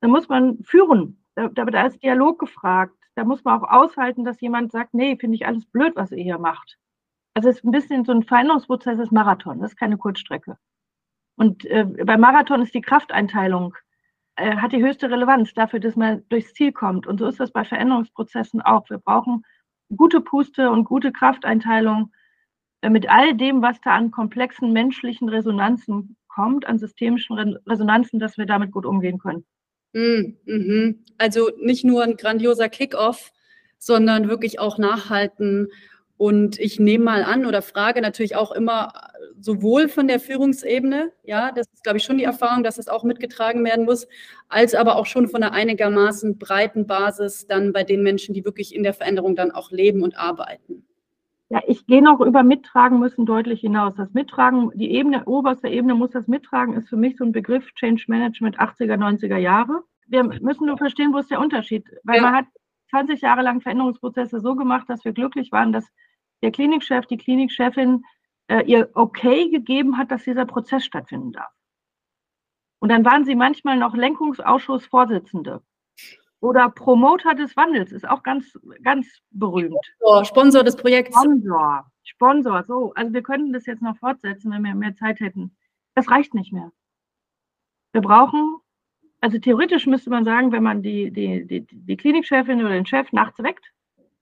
da 0.00 0.08
muss 0.08 0.28
man 0.28 0.62
führen. 0.62 1.24
Da, 1.34 1.48
da 1.48 1.86
ist 1.86 2.02
Dialog 2.02 2.38
gefragt. 2.38 2.94
Da 3.14 3.24
muss 3.24 3.44
man 3.44 3.58
auch 3.58 3.70
aushalten, 3.70 4.24
dass 4.24 4.40
jemand 4.40 4.72
sagt, 4.72 4.92
nee, 4.92 5.16
finde 5.16 5.36
ich 5.36 5.46
alles 5.46 5.64
blöd, 5.64 5.96
was 5.96 6.12
ihr 6.12 6.22
hier 6.22 6.38
macht. 6.38 6.76
Also 7.34 7.48
es 7.48 7.56
ist 7.56 7.64
ein 7.64 7.70
bisschen 7.70 8.04
so 8.04 8.12
ein 8.12 8.22
Veränderungsprozess 8.22 8.98
ist 8.98 9.12
Marathon, 9.12 9.60
das 9.60 9.72
ist 9.72 9.78
keine 9.78 9.96
Kurzstrecke. 9.96 10.58
Und 11.36 11.64
äh, 11.66 11.84
beim 11.84 12.20
Marathon 12.20 12.62
ist 12.62 12.74
die 12.74 12.80
Krafteinteilung, 12.80 13.74
äh, 14.36 14.56
hat 14.56 14.72
die 14.72 14.82
höchste 14.82 15.10
Relevanz 15.10 15.52
dafür, 15.54 15.80
dass 15.80 15.96
man 15.96 16.26
durchs 16.28 16.54
Ziel 16.54 16.72
kommt. 16.72 17.06
Und 17.06 17.18
so 17.18 17.26
ist 17.26 17.40
das 17.40 17.52
bei 17.52 17.64
Veränderungsprozessen 17.64 18.62
auch. 18.62 18.88
Wir 18.90 18.98
brauchen 18.98 19.44
gute 19.94 20.20
Puste 20.20 20.70
und 20.70 20.84
gute 20.84 21.12
Krafteinteilung 21.12 22.12
äh, 22.80 22.90
mit 22.90 23.08
all 23.08 23.34
dem, 23.34 23.62
was 23.62 23.80
da 23.80 23.94
an 23.94 24.10
komplexen 24.10 24.72
menschlichen 24.72 25.28
Resonanzen 25.28 26.16
kommt, 26.28 26.66
an 26.66 26.78
systemischen 26.78 27.38
Resonanzen, 27.66 28.18
dass 28.18 28.36
wir 28.36 28.46
damit 28.46 28.72
gut 28.72 28.84
umgehen 28.84 29.18
können. 29.18 29.44
Mm, 29.92 30.36
mhm. 30.44 31.04
Also 31.18 31.50
nicht 31.60 31.84
nur 31.84 32.02
ein 32.02 32.16
grandioser 32.16 32.68
Kickoff, 32.68 33.32
sondern 33.78 34.28
wirklich 34.28 34.58
auch 34.58 34.78
nachhalten. 34.78 35.68
Und 36.18 36.58
ich 36.58 36.80
nehme 36.80 37.04
mal 37.04 37.22
an 37.22 37.44
oder 37.44 37.60
frage 37.60 38.00
natürlich 38.00 38.36
auch 38.36 38.52
immer 38.52 38.92
sowohl 39.38 39.88
von 39.88 40.08
der 40.08 40.18
Führungsebene, 40.18 41.12
ja, 41.24 41.52
das 41.52 41.66
ist, 41.72 41.84
glaube 41.84 41.98
ich, 41.98 42.04
schon 42.04 42.16
die 42.16 42.24
Erfahrung, 42.24 42.62
dass 42.62 42.78
es 42.78 42.88
auch 42.88 43.04
mitgetragen 43.04 43.64
werden 43.64 43.84
muss, 43.84 44.08
als 44.48 44.74
aber 44.74 44.96
auch 44.96 45.06
schon 45.06 45.28
von 45.28 45.42
einer 45.42 45.52
einigermaßen 45.52 46.38
breiten 46.38 46.86
Basis 46.86 47.46
dann 47.46 47.72
bei 47.72 47.84
den 47.84 48.02
Menschen, 48.02 48.34
die 48.34 48.44
wirklich 48.44 48.74
in 48.74 48.82
der 48.82 48.94
Veränderung 48.94 49.36
dann 49.36 49.50
auch 49.50 49.70
leben 49.70 50.02
und 50.02 50.16
arbeiten. 50.16 50.86
Ja, 51.48 51.60
ich 51.66 51.86
gehe 51.86 52.02
noch 52.02 52.20
über 52.20 52.42
Mittragen 52.42 52.98
müssen 52.98 53.24
deutlich 53.24 53.60
hinaus. 53.60 53.94
Das 53.96 54.12
Mittragen, 54.12 54.72
die 54.74 54.90
Ebene, 54.90 55.24
oberste 55.26 55.68
Ebene 55.68 55.94
muss 55.94 56.10
das 56.10 56.26
Mittragen, 56.26 56.74
ist 56.74 56.88
für 56.88 56.96
mich 56.96 57.16
so 57.16 57.24
ein 57.24 57.30
Begriff 57.30 57.72
Change 57.74 58.04
Management 58.08 58.58
80er, 58.58 58.96
90er 58.96 59.36
Jahre. 59.36 59.84
Wir 60.08 60.24
müssen 60.24 60.66
nur 60.66 60.76
verstehen, 60.76 61.12
wo 61.12 61.18
ist 61.18 61.30
der 61.30 61.40
Unterschied. 61.40 61.84
Weil 62.02 62.16
ja. 62.16 62.22
man 62.22 62.34
hat 62.34 62.46
20 62.90 63.20
Jahre 63.20 63.42
lang 63.42 63.60
Veränderungsprozesse 63.60 64.40
so 64.40 64.56
gemacht, 64.56 64.88
dass 64.88 65.04
wir 65.04 65.12
glücklich 65.12 65.52
waren, 65.52 65.72
dass 65.72 65.86
der 66.42 66.52
Klinikchef, 66.52 67.06
die 67.06 67.16
Klinikchefin 67.16 68.04
äh, 68.48 68.62
ihr 68.64 68.90
okay 68.94 69.50
gegeben 69.50 69.98
hat, 69.98 70.10
dass 70.10 70.24
dieser 70.24 70.46
Prozess 70.46 70.84
stattfinden 70.84 71.32
darf. 71.32 71.52
Und 72.78 72.90
dann 72.90 73.04
waren 73.04 73.24
sie 73.24 73.34
manchmal 73.34 73.78
noch 73.78 73.94
Lenkungsausschussvorsitzende 73.94 75.62
oder 76.40 76.68
Promoter 76.68 77.34
des 77.34 77.56
Wandels 77.56 77.92
ist 77.92 78.08
auch 78.08 78.22
ganz, 78.22 78.58
ganz 78.82 79.20
berühmt. 79.30 79.74
Sponsor, 79.96 80.24
Sponsor 80.24 80.64
des 80.64 80.76
Projekts. 80.76 81.16
Sponsor, 81.16 81.86
Sponsor, 82.04 82.64
so. 82.64 82.92
Also 82.94 83.12
wir 83.12 83.22
könnten 83.22 83.52
das 83.52 83.66
jetzt 83.66 83.82
noch 83.82 83.96
fortsetzen, 83.96 84.52
wenn 84.52 84.62
wir 84.62 84.74
mehr 84.74 84.94
Zeit 84.94 85.20
hätten. 85.20 85.56
Das 85.94 86.10
reicht 86.10 86.34
nicht 86.34 86.52
mehr. 86.52 86.70
Wir 87.92 88.02
brauchen, 88.02 88.58
also 89.20 89.38
theoretisch 89.38 89.86
müsste 89.86 90.10
man 90.10 90.24
sagen, 90.24 90.52
wenn 90.52 90.62
man 90.62 90.82
die, 90.82 91.10
die, 91.10 91.46
die, 91.46 91.66
die 91.70 91.96
Klinikchefin 91.96 92.60
oder 92.60 92.74
den 92.74 92.86
Chef 92.86 93.10
nachts 93.12 93.42
weckt, 93.42 93.72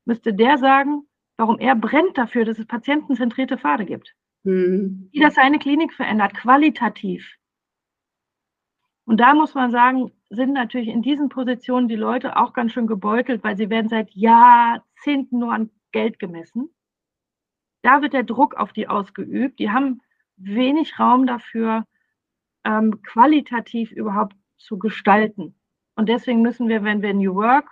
müsste 0.04 0.32
der 0.32 0.58
sagen, 0.58 1.08
warum 1.36 1.58
er 1.58 1.74
brennt 1.74 2.16
dafür, 2.16 2.44
dass 2.44 2.58
es 2.58 2.66
patientenzentrierte 2.66 3.58
Pfade 3.58 3.84
gibt. 3.84 4.14
Mhm. 4.44 5.08
Wie 5.12 5.20
das 5.20 5.34
seine 5.34 5.58
Klinik 5.58 5.92
verändert, 5.92 6.34
qualitativ. 6.34 7.36
Und 9.06 9.18
da 9.18 9.34
muss 9.34 9.54
man 9.54 9.70
sagen, 9.70 10.12
sind 10.30 10.52
natürlich 10.52 10.88
in 10.88 11.02
diesen 11.02 11.28
Positionen 11.28 11.88
die 11.88 11.96
Leute 11.96 12.36
auch 12.36 12.52
ganz 12.52 12.72
schön 12.72 12.86
gebeutelt, 12.86 13.44
weil 13.44 13.56
sie 13.56 13.70
werden 13.70 13.88
seit 13.88 14.10
Jahrzehnten 14.12 15.38
nur 15.38 15.52
an 15.52 15.70
Geld 15.92 16.18
gemessen. 16.18 16.70
Da 17.82 18.00
wird 18.00 18.14
der 18.14 18.22
Druck 18.22 18.54
auf 18.54 18.72
die 18.72 18.88
ausgeübt. 18.88 19.58
Die 19.58 19.70
haben 19.70 20.00
wenig 20.36 20.98
Raum 20.98 21.26
dafür, 21.26 21.86
ähm, 22.64 23.02
qualitativ 23.02 23.92
überhaupt 23.92 24.36
zu 24.56 24.78
gestalten. 24.78 25.54
Und 25.94 26.08
deswegen 26.08 26.40
müssen 26.40 26.68
wir, 26.68 26.82
wenn 26.82 27.02
wir 27.02 27.12
New 27.12 27.34
Work 27.34 27.68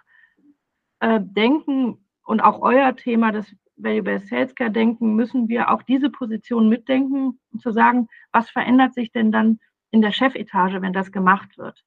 äh, 1.01 1.18
denken 1.20 2.05
und 2.25 2.41
auch 2.41 2.61
euer 2.61 2.95
Thema 2.97 3.33
des 3.33 3.55
Value-Based 3.77 4.31
Healthcare 4.31 4.71
denken, 4.71 5.15
müssen 5.15 5.49
wir 5.49 5.71
auch 5.71 5.83
diese 5.83 6.11
Position 6.11 6.69
mitdenken, 6.69 7.39
um 7.53 7.59
zu 7.59 7.73
sagen, 7.73 8.09
was 8.33 8.51
verändert 8.51 8.95
sich 8.95 9.13
denn 9.13 9.33
dann 9.33 9.59
in 9.91 10.03
der 10.03 10.13
Chefetage, 10.13 10.81
wenn 10.81 10.93
das 10.93 11.13
gemacht 11.13 11.59
wird. 11.59 11.85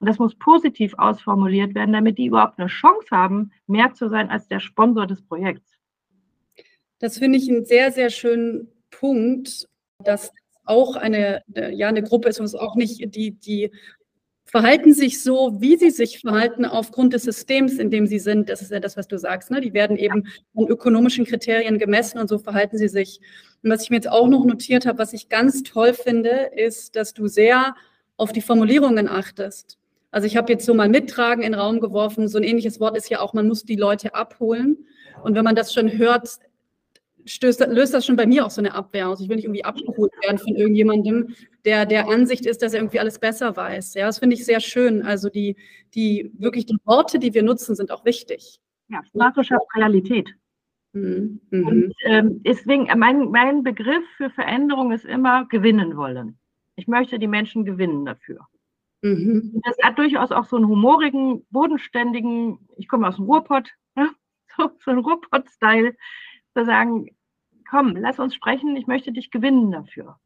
Und 0.00 0.08
das 0.08 0.18
muss 0.18 0.36
positiv 0.36 0.94
ausformuliert 0.96 1.74
werden, 1.74 1.92
damit 1.92 2.18
die 2.18 2.26
überhaupt 2.26 2.58
eine 2.58 2.68
Chance 2.68 3.08
haben, 3.10 3.52
mehr 3.66 3.94
zu 3.94 4.08
sein 4.08 4.30
als 4.30 4.46
der 4.46 4.60
Sponsor 4.60 5.06
des 5.06 5.22
Projekts. 5.22 5.76
Das 7.00 7.18
finde 7.18 7.38
ich 7.38 7.48
einen 7.48 7.64
sehr, 7.64 7.90
sehr 7.90 8.10
schönen 8.10 8.68
Punkt, 8.90 9.68
dass 10.04 10.32
auch 10.64 10.96
eine, 10.96 11.42
ja, 11.72 11.88
eine 11.88 12.02
Gruppe 12.02 12.28
ist 12.28 12.38
und 12.38 12.44
es 12.44 12.54
auch 12.54 12.76
nicht 12.76 13.14
die, 13.14 13.32
die 13.32 13.72
verhalten 14.50 14.94
sich 14.94 15.22
so, 15.22 15.60
wie 15.60 15.76
sie 15.76 15.90
sich 15.90 16.20
verhalten, 16.20 16.64
aufgrund 16.64 17.12
des 17.12 17.22
Systems, 17.24 17.74
in 17.74 17.90
dem 17.90 18.06
sie 18.06 18.18
sind. 18.18 18.48
Das 18.48 18.62
ist 18.62 18.70
ja 18.70 18.80
das, 18.80 18.96
was 18.96 19.06
du 19.06 19.18
sagst. 19.18 19.50
Ne? 19.50 19.60
Die 19.60 19.74
werden 19.74 19.96
eben 19.96 20.24
an 20.56 20.66
ökonomischen 20.66 21.26
Kriterien 21.26 21.78
gemessen 21.78 22.18
und 22.18 22.28
so 22.28 22.38
verhalten 22.38 22.78
sie 22.78 22.88
sich. 22.88 23.20
Und 23.62 23.70
was 23.70 23.82
ich 23.82 23.90
mir 23.90 23.96
jetzt 23.96 24.10
auch 24.10 24.26
noch 24.26 24.46
notiert 24.46 24.86
habe, 24.86 24.98
was 24.98 25.12
ich 25.12 25.28
ganz 25.28 25.62
toll 25.64 25.92
finde, 25.92 26.50
ist, 26.56 26.96
dass 26.96 27.12
du 27.12 27.26
sehr 27.26 27.74
auf 28.16 28.32
die 28.32 28.40
Formulierungen 28.40 29.06
achtest. 29.06 29.78
Also 30.10 30.26
ich 30.26 30.38
habe 30.38 30.50
jetzt 30.50 30.64
so 30.64 30.72
mal 30.72 30.88
mittragen 30.88 31.42
in 31.42 31.52
den 31.52 31.60
Raum 31.60 31.80
geworfen. 31.80 32.26
So 32.26 32.38
ein 32.38 32.44
ähnliches 32.44 32.80
Wort 32.80 32.96
ist 32.96 33.10
ja 33.10 33.20
auch, 33.20 33.34
man 33.34 33.46
muss 33.46 33.64
die 33.64 33.76
Leute 33.76 34.14
abholen. 34.14 34.78
Und 35.22 35.34
wenn 35.34 35.44
man 35.44 35.56
das 35.56 35.74
schon 35.74 35.98
hört, 35.98 36.38
stößt, 37.28 37.66
löst 37.68 37.94
das 37.94 38.06
schon 38.06 38.16
bei 38.16 38.26
mir 38.26 38.44
auch 38.44 38.50
so 38.50 38.60
eine 38.60 38.74
Abwehr 38.74 39.08
aus. 39.08 39.20
Ich 39.20 39.28
will 39.28 39.36
nicht 39.36 39.44
irgendwie 39.44 39.64
abgeholt 39.64 40.12
werden 40.22 40.38
von 40.38 40.54
irgendjemandem, 40.54 41.34
der 41.64 41.86
der 41.86 42.08
Ansicht 42.08 42.46
ist, 42.46 42.62
dass 42.62 42.74
er 42.74 42.80
irgendwie 42.80 43.00
alles 43.00 43.18
besser 43.18 43.56
weiß. 43.56 43.94
Ja, 43.94 44.06
das 44.06 44.18
finde 44.18 44.34
ich 44.34 44.44
sehr 44.44 44.60
schön. 44.60 45.02
Also 45.02 45.28
die, 45.28 45.56
die 45.94 46.32
wirklich 46.38 46.66
die 46.66 46.78
Worte, 46.84 47.18
die 47.18 47.34
wir 47.34 47.42
nutzen, 47.42 47.76
sind 47.76 47.92
auch 47.92 48.04
wichtig. 48.04 48.60
Ja, 48.88 49.04
Sprache 49.04 49.44
schafft 49.44 49.66
Realität. 49.76 50.34
Mhm. 50.92 51.40
Und 51.50 51.86
mhm. 51.86 51.92
ähm, 52.04 52.42
deswegen, 52.42 52.88
mein, 52.98 53.30
mein 53.30 53.62
Begriff 53.62 54.04
für 54.16 54.30
Veränderung 54.30 54.92
ist 54.92 55.04
immer 55.04 55.46
gewinnen 55.46 55.96
wollen. 55.96 56.38
Ich 56.76 56.88
möchte 56.88 57.18
die 57.18 57.28
Menschen 57.28 57.64
gewinnen 57.64 58.06
dafür. 58.06 58.46
Mhm. 59.02 59.60
Das 59.64 59.76
hat 59.82 59.98
durchaus 59.98 60.32
auch 60.32 60.46
so 60.46 60.56
einen 60.56 60.68
humorigen, 60.68 61.46
bodenständigen, 61.50 62.58
ich 62.76 62.88
komme 62.88 63.08
aus 63.08 63.16
dem 63.16 63.26
Ruhrpott, 63.26 63.70
ne? 63.94 64.10
so, 64.56 64.70
so 64.84 64.90
ein 64.90 64.98
Ruhrpott-Style, 64.98 65.94
zu 66.54 66.64
sagen, 66.64 67.06
komm, 67.68 67.96
lass 67.96 68.18
uns 68.18 68.34
sprechen, 68.34 68.76
ich 68.76 68.86
möchte 68.86 69.12
dich 69.12 69.30
gewinnen 69.30 69.70
dafür. 69.70 70.16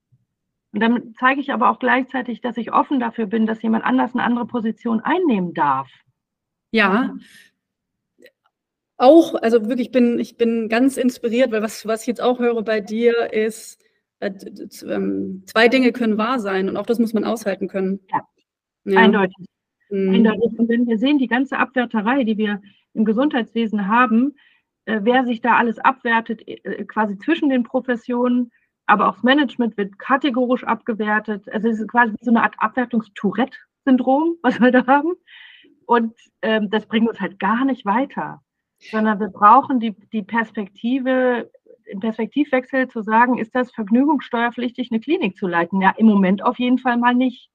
Und 0.73 0.81
dann 0.81 1.15
zeige 1.19 1.41
ich 1.41 1.53
aber 1.53 1.71
auch 1.71 1.79
gleichzeitig, 1.79 2.41
dass 2.41 2.57
ich 2.57 2.73
offen 2.73 2.99
dafür 2.99 3.27
bin, 3.27 3.47
dass 3.47 3.63
jemand 3.63 3.85
anders 3.85 4.15
eine 4.15 4.25
andere 4.25 4.47
Position 4.47 5.01
einnehmen 5.01 5.53
darf. 5.53 5.91
Ja, 6.71 7.15
auch, 9.03 9.35
also 9.35 9.69
wirklich, 9.69 9.89
ich 9.89 9.93
bin, 9.93 10.21
ich 10.21 10.37
bin 10.37 10.69
ganz 10.69 10.97
inspiriert, 10.97 11.51
weil 11.51 11.61
was, 11.61 11.85
was 11.87 12.03
ich 12.03 12.07
jetzt 12.07 12.23
auch 12.23 12.39
höre 12.39 12.63
bei 12.63 12.81
dir 12.81 13.33
ist, 13.33 13.83
äh, 14.21 14.31
ähm, 14.87 15.43
zwei 15.47 15.67
Dinge 15.67 15.91
können 15.91 16.19
wahr 16.19 16.39
sein 16.39 16.69
und 16.69 16.77
auch 16.77 16.87
das 16.87 17.01
muss 17.01 17.13
man 17.13 17.25
aushalten 17.25 17.67
können. 17.67 17.99
Ja, 18.13 18.21
ja. 18.85 19.01
eindeutig. 19.01 19.47
Mhm. 19.91 20.15
eindeutig. 20.15 20.57
Und 20.57 20.69
wenn 20.69 20.87
wir 20.87 20.99
sehen, 20.99 21.19
die 21.19 21.27
ganze 21.27 21.59
Abwerterei, 21.59 22.23
die 22.23 22.39
wir 22.39 22.63
im 22.95 23.05
Gesundheitswesen 23.05 23.89
haben, 23.89 24.37
wer 24.87 25.25
sich 25.25 25.41
da 25.41 25.57
alles 25.57 25.79
abwertet, 25.79 26.47
äh, 26.47 26.85
quasi 26.85 27.19
zwischen 27.19 27.49
den 27.49 27.63
Professionen, 27.63 28.51
aber 28.87 29.09
auch 29.09 29.15
das 29.15 29.23
Management 29.23 29.77
wird 29.77 29.99
kategorisch 29.99 30.65
abgewertet. 30.65 31.49
Also 31.53 31.69
es 31.69 31.81
ist 31.81 31.89
quasi 31.89 32.15
so 32.21 32.31
eine 32.31 32.43
Art 32.43 32.57
Abwertungs-Tourette-Syndrom, 32.59 34.37
was 34.43 34.61
wir 34.61 34.71
da 34.71 34.87
haben. 34.87 35.13
Und 35.87 36.15
ähm, 36.43 36.71
das 36.71 36.87
bringt 36.87 37.09
uns 37.09 37.21
halt 37.21 37.39
gar 37.39 37.65
nicht 37.65 37.85
weiter, 37.85 38.43
sondern 38.79 39.21
wir 39.21 39.29
brauchen 39.29 39.81
die, 39.81 39.95
die 40.13 40.23
Perspektive, 40.23 41.51
den 41.87 42.01
Perspektivwechsel 42.01 42.89
zu 42.89 43.03
sagen, 43.03 43.39
ist 43.39 43.55
das 43.55 43.73
vergnügungssteuerpflichtig, 43.73 44.91
eine 44.91 45.01
Klinik 45.01 45.37
zu 45.37 45.47
leiten? 45.47 45.81
Ja, 45.81 45.91
im 45.97 46.07
Moment 46.07 46.43
auf 46.45 46.59
jeden 46.59 46.79
Fall 46.79 46.97
mal 46.97 47.15
nicht. 47.15 47.51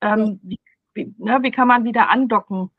Ähm, 0.00 0.38
wie, 0.42 0.60
wie, 0.94 1.14
ne, 1.18 1.38
wie 1.42 1.50
kann 1.50 1.68
man 1.68 1.84
wieder 1.84 2.10
andocken 2.10 2.70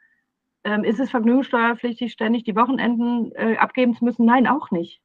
ähm, 0.68 0.84
ist 0.84 1.00
es 1.00 1.10
vergnügungssteuerpflichtig, 1.10 2.12
ständig 2.12 2.44
die 2.44 2.56
Wochenenden 2.56 3.32
äh, 3.36 3.56
abgeben 3.56 3.96
zu 3.96 4.04
müssen? 4.04 4.26
Nein, 4.26 4.48
auch 4.48 4.70
nicht. 4.70 5.00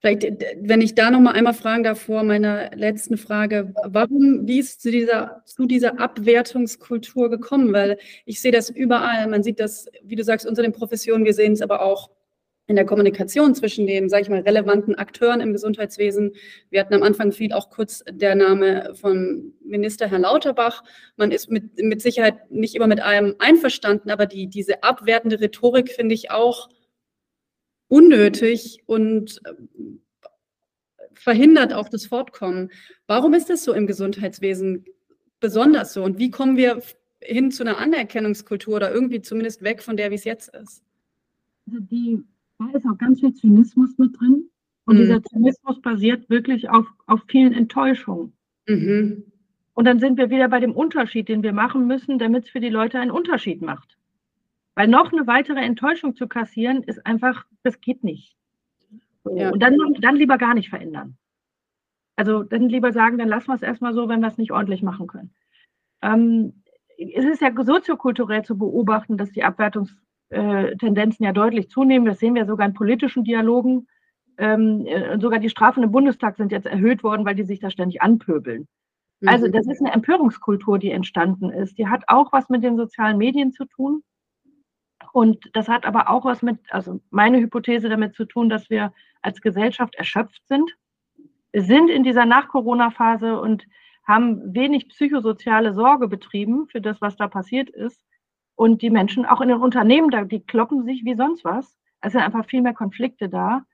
Vielleicht, 0.00 0.24
wenn 0.60 0.80
ich 0.80 0.94
da 0.94 1.10
noch 1.10 1.20
mal 1.20 1.32
einmal 1.32 1.52
fragen 1.52 1.82
darf 1.82 2.00
vor 2.00 2.22
meiner 2.24 2.74
letzten 2.74 3.18
Frage, 3.18 3.74
warum, 3.84 4.46
wie 4.46 4.60
ist 4.60 4.80
zu 4.80 4.90
dieser, 4.90 5.42
zu 5.44 5.66
dieser 5.66 6.00
Abwertungskultur 6.00 7.28
gekommen? 7.28 7.72
Weil 7.74 7.98
ich 8.24 8.40
sehe 8.40 8.52
das 8.52 8.70
überall. 8.70 9.26
Man 9.28 9.42
sieht 9.42 9.60
das, 9.60 9.88
wie 10.02 10.16
du 10.16 10.24
sagst, 10.24 10.46
unter 10.46 10.62
den 10.62 10.72
Professionen. 10.72 11.26
Wir 11.26 11.34
sehen 11.34 11.52
es 11.52 11.60
aber 11.60 11.82
auch 11.82 12.10
in 12.66 12.76
der 12.76 12.86
Kommunikation 12.86 13.54
zwischen 13.54 13.86
den, 13.86 14.08
sage 14.08 14.22
ich 14.22 14.28
mal, 14.30 14.40
relevanten 14.40 14.94
Akteuren 14.94 15.40
im 15.40 15.52
Gesundheitswesen. 15.52 16.32
Wir 16.70 16.80
hatten 16.80 16.94
am 16.94 17.02
Anfang 17.02 17.30
viel 17.30 17.52
auch 17.52 17.68
kurz 17.68 18.02
der 18.10 18.34
Name 18.34 18.94
von 18.94 19.52
Minister 19.62 20.08
Herr 20.08 20.20
Lauterbach. 20.20 20.82
Man 21.16 21.30
ist 21.30 21.50
mit, 21.50 21.82
mit 21.82 22.00
Sicherheit 22.00 22.50
nicht 22.50 22.74
immer 22.74 22.86
mit 22.86 23.00
allem 23.00 23.34
einverstanden, 23.38 24.10
aber 24.10 24.24
die, 24.24 24.46
diese 24.46 24.82
abwertende 24.82 25.40
Rhetorik 25.40 25.90
finde 25.90 26.14
ich 26.14 26.30
auch 26.30 26.70
unnötig 27.88 28.82
und 28.86 29.40
äh, 29.44 29.52
verhindert 31.12 31.74
auch 31.74 31.90
das 31.90 32.06
Fortkommen. 32.06 32.70
Warum 33.06 33.34
ist 33.34 33.50
das 33.50 33.62
so 33.62 33.74
im 33.74 33.86
Gesundheitswesen 33.86 34.86
besonders 35.38 35.92
so? 35.92 36.02
Und 36.02 36.18
wie 36.18 36.30
kommen 36.30 36.56
wir 36.56 36.82
hin 37.20 37.50
zu 37.50 37.62
einer 37.62 37.76
Anerkennungskultur 37.76 38.76
oder 38.76 38.90
irgendwie 38.90 39.20
zumindest 39.20 39.62
weg 39.62 39.82
von 39.82 39.98
der, 39.98 40.10
wie 40.10 40.14
es 40.16 40.24
jetzt 40.24 40.48
ist? 40.54 40.82
Also 41.66 41.80
die 41.80 42.24
da 42.58 42.70
ist 42.72 42.86
auch 42.86 42.98
ganz 42.98 43.20
viel 43.20 43.34
Zynismus 43.34 43.98
mit 43.98 44.18
drin. 44.18 44.50
Und 44.86 44.96
mhm. 44.96 45.00
dieser 45.00 45.22
Zynismus 45.22 45.80
basiert 45.80 46.28
wirklich 46.28 46.68
auf, 46.68 46.86
auf 47.06 47.22
vielen 47.28 47.52
Enttäuschungen. 47.52 48.32
Mhm. 48.68 49.24
Und 49.72 49.86
dann 49.86 49.98
sind 49.98 50.18
wir 50.18 50.30
wieder 50.30 50.48
bei 50.48 50.60
dem 50.60 50.72
Unterschied, 50.72 51.28
den 51.28 51.42
wir 51.42 51.52
machen 51.52 51.86
müssen, 51.86 52.18
damit 52.18 52.44
es 52.44 52.50
für 52.50 52.60
die 52.60 52.68
Leute 52.68 53.00
einen 53.00 53.10
Unterschied 53.10 53.60
macht. 53.60 53.96
Weil 54.76 54.88
noch 54.88 55.12
eine 55.12 55.26
weitere 55.26 55.60
Enttäuschung 55.60 56.14
zu 56.16 56.28
kassieren, 56.28 56.82
ist 56.82 57.04
einfach, 57.06 57.44
das 57.62 57.80
geht 57.80 58.04
nicht. 58.04 58.36
Ja. 59.24 59.50
Und 59.50 59.60
dann, 59.60 59.76
dann 60.00 60.16
lieber 60.16 60.38
gar 60.38 60.54
nicht 60.54 60.70
verändern. 60.70 61.16
Also 62.16 62.42
dann 62.42 62.68
lieber 62.68 62.92
sagen, 62.92 63.18
dann 63.18 63.28
lassen 63.28 63.48
wir 63.48 63.54
es 63.54 63.62
erstmal 63.62 63.94
so, 63.94 64.08
wenn 64.08 64.20
wir 64.20 64.28
es 64.28 64.38
nicht 64.38 64.52
ordentlich 64.52 64.82
machen 64.82 65.06
können. 65.06 65.34
Ähm, 66.02 66.62
es 66.96 67.24
ist 67.24 67.40
ja 67.40 67.50
soziokulturell 67.56 68.44
zu 68.44 68.56
beobachten, 68.56 69.16
dass 69.16 69.32
die 69.32 69.42
Abwertungs 69.42 69.96
äh, 70.30 70.76
Tendenzen 70.76 71.24
ja 71.24 71.32
deutlich 71.32 71.68
zunehmen. 71.70 72.06
Das 72.06 72.18
sehen 72.18 72.34
wir 72.34 72.46
sogar 72.46 72.66
in 72.66 72.74
politischen 72.74 73.24
Dialogen. 73.24 73.86
Ähm, 74.36 74.86
äh, 74.86 75.18
sogar 75.20 75.38
die 75.38 75.50
Strafen 75.50 75.82
im 75.82 75.92
Bundestag 75.92 76.36
sind 76.36 76.52
jetzt 76.52 76.66
erhöht 76.66 77.04
worden, 77.04 77.24
weil 77.24 77.36
die 77.36 77.44
sich 77.44 77.60
da 77.60 77.70
ständig 77.70 78.02
anpöbeln. 78.02 78.66
Mhm. 79.20 79.28
Also 79.28 79.48
das 79.48 79.66
ist 79.66 79.80
eine 79.80 79.92
Empörungskultur, 79.92 80.78
die 80.78 80.90
entstanden 80.90 81.50
ist. 81.50 81.78
Die 81.78 81.88
hat 81.88 82.04
auch 82.08 82.32
was 82.32 82.48
mit 82.48 82.62
den 82.62 82.76
sozialen 82.76 83.18
Medien 83.18 83.52
zu 83.52 83.64
tun. 83.64 84.02
Und 85.12 85.50
das 85.52 85.68
hat 85.68 85.86
aber 85.86 86.10
auch 86.10 86.24
was 86.24 86.42
mit, 86.42 86.58
also 86.70 87.00
meine 87.10 87.38
Hypothese 87.38 87.88
damit 87.88 88.16
zu 88.16 88.24
tun, 88.24 88.48
dass 88.48 88.68
wir 88.70 88.92
als 89.22 89.40
Gesellschaft 89.40 89.94
erschöpft 89.94 90.42
sind. 90.48 90.76
Sind 91.52 91.88
in 91.88 92.02
dieser 92.02 92.26
Nach-Corona-Phase 92.26 93.40
und 93.40 93.64
haben 94.06 94.54
wenig 94.54 94.88
psychosoziale 94.88 95.72
Sorge 95.72 96.08
betrieben 96.08 96.66
für 96.66 96.80
das, 96.80 97.00
was 97.00 97.16
da 97.16 97.28
passiert 97.28 97.70
ist. 97.70 98.04
Und 98.56 98.82
die 98.82 98.90
Menschen, 98.90 99.26
auch 99.26 99.40
in 99.40 99.48
den 99.48 99.60
Unternehmen, 99.60 100.10
da, 100.10 100.24
die 100.24 100.40
kloppen 100.40 100.84
sich 100.84 101.04
wie 101.04 101.16
sonst 101.16 101.44
was. 101.44 101.76
Es 102.00 102.12
sind 102.12 102.22
einfach 102.22 102.46
viel 102.46 102.62
mehr 102.62 102.74
Konflikte 102.74 103.28
da. 103.28 103.64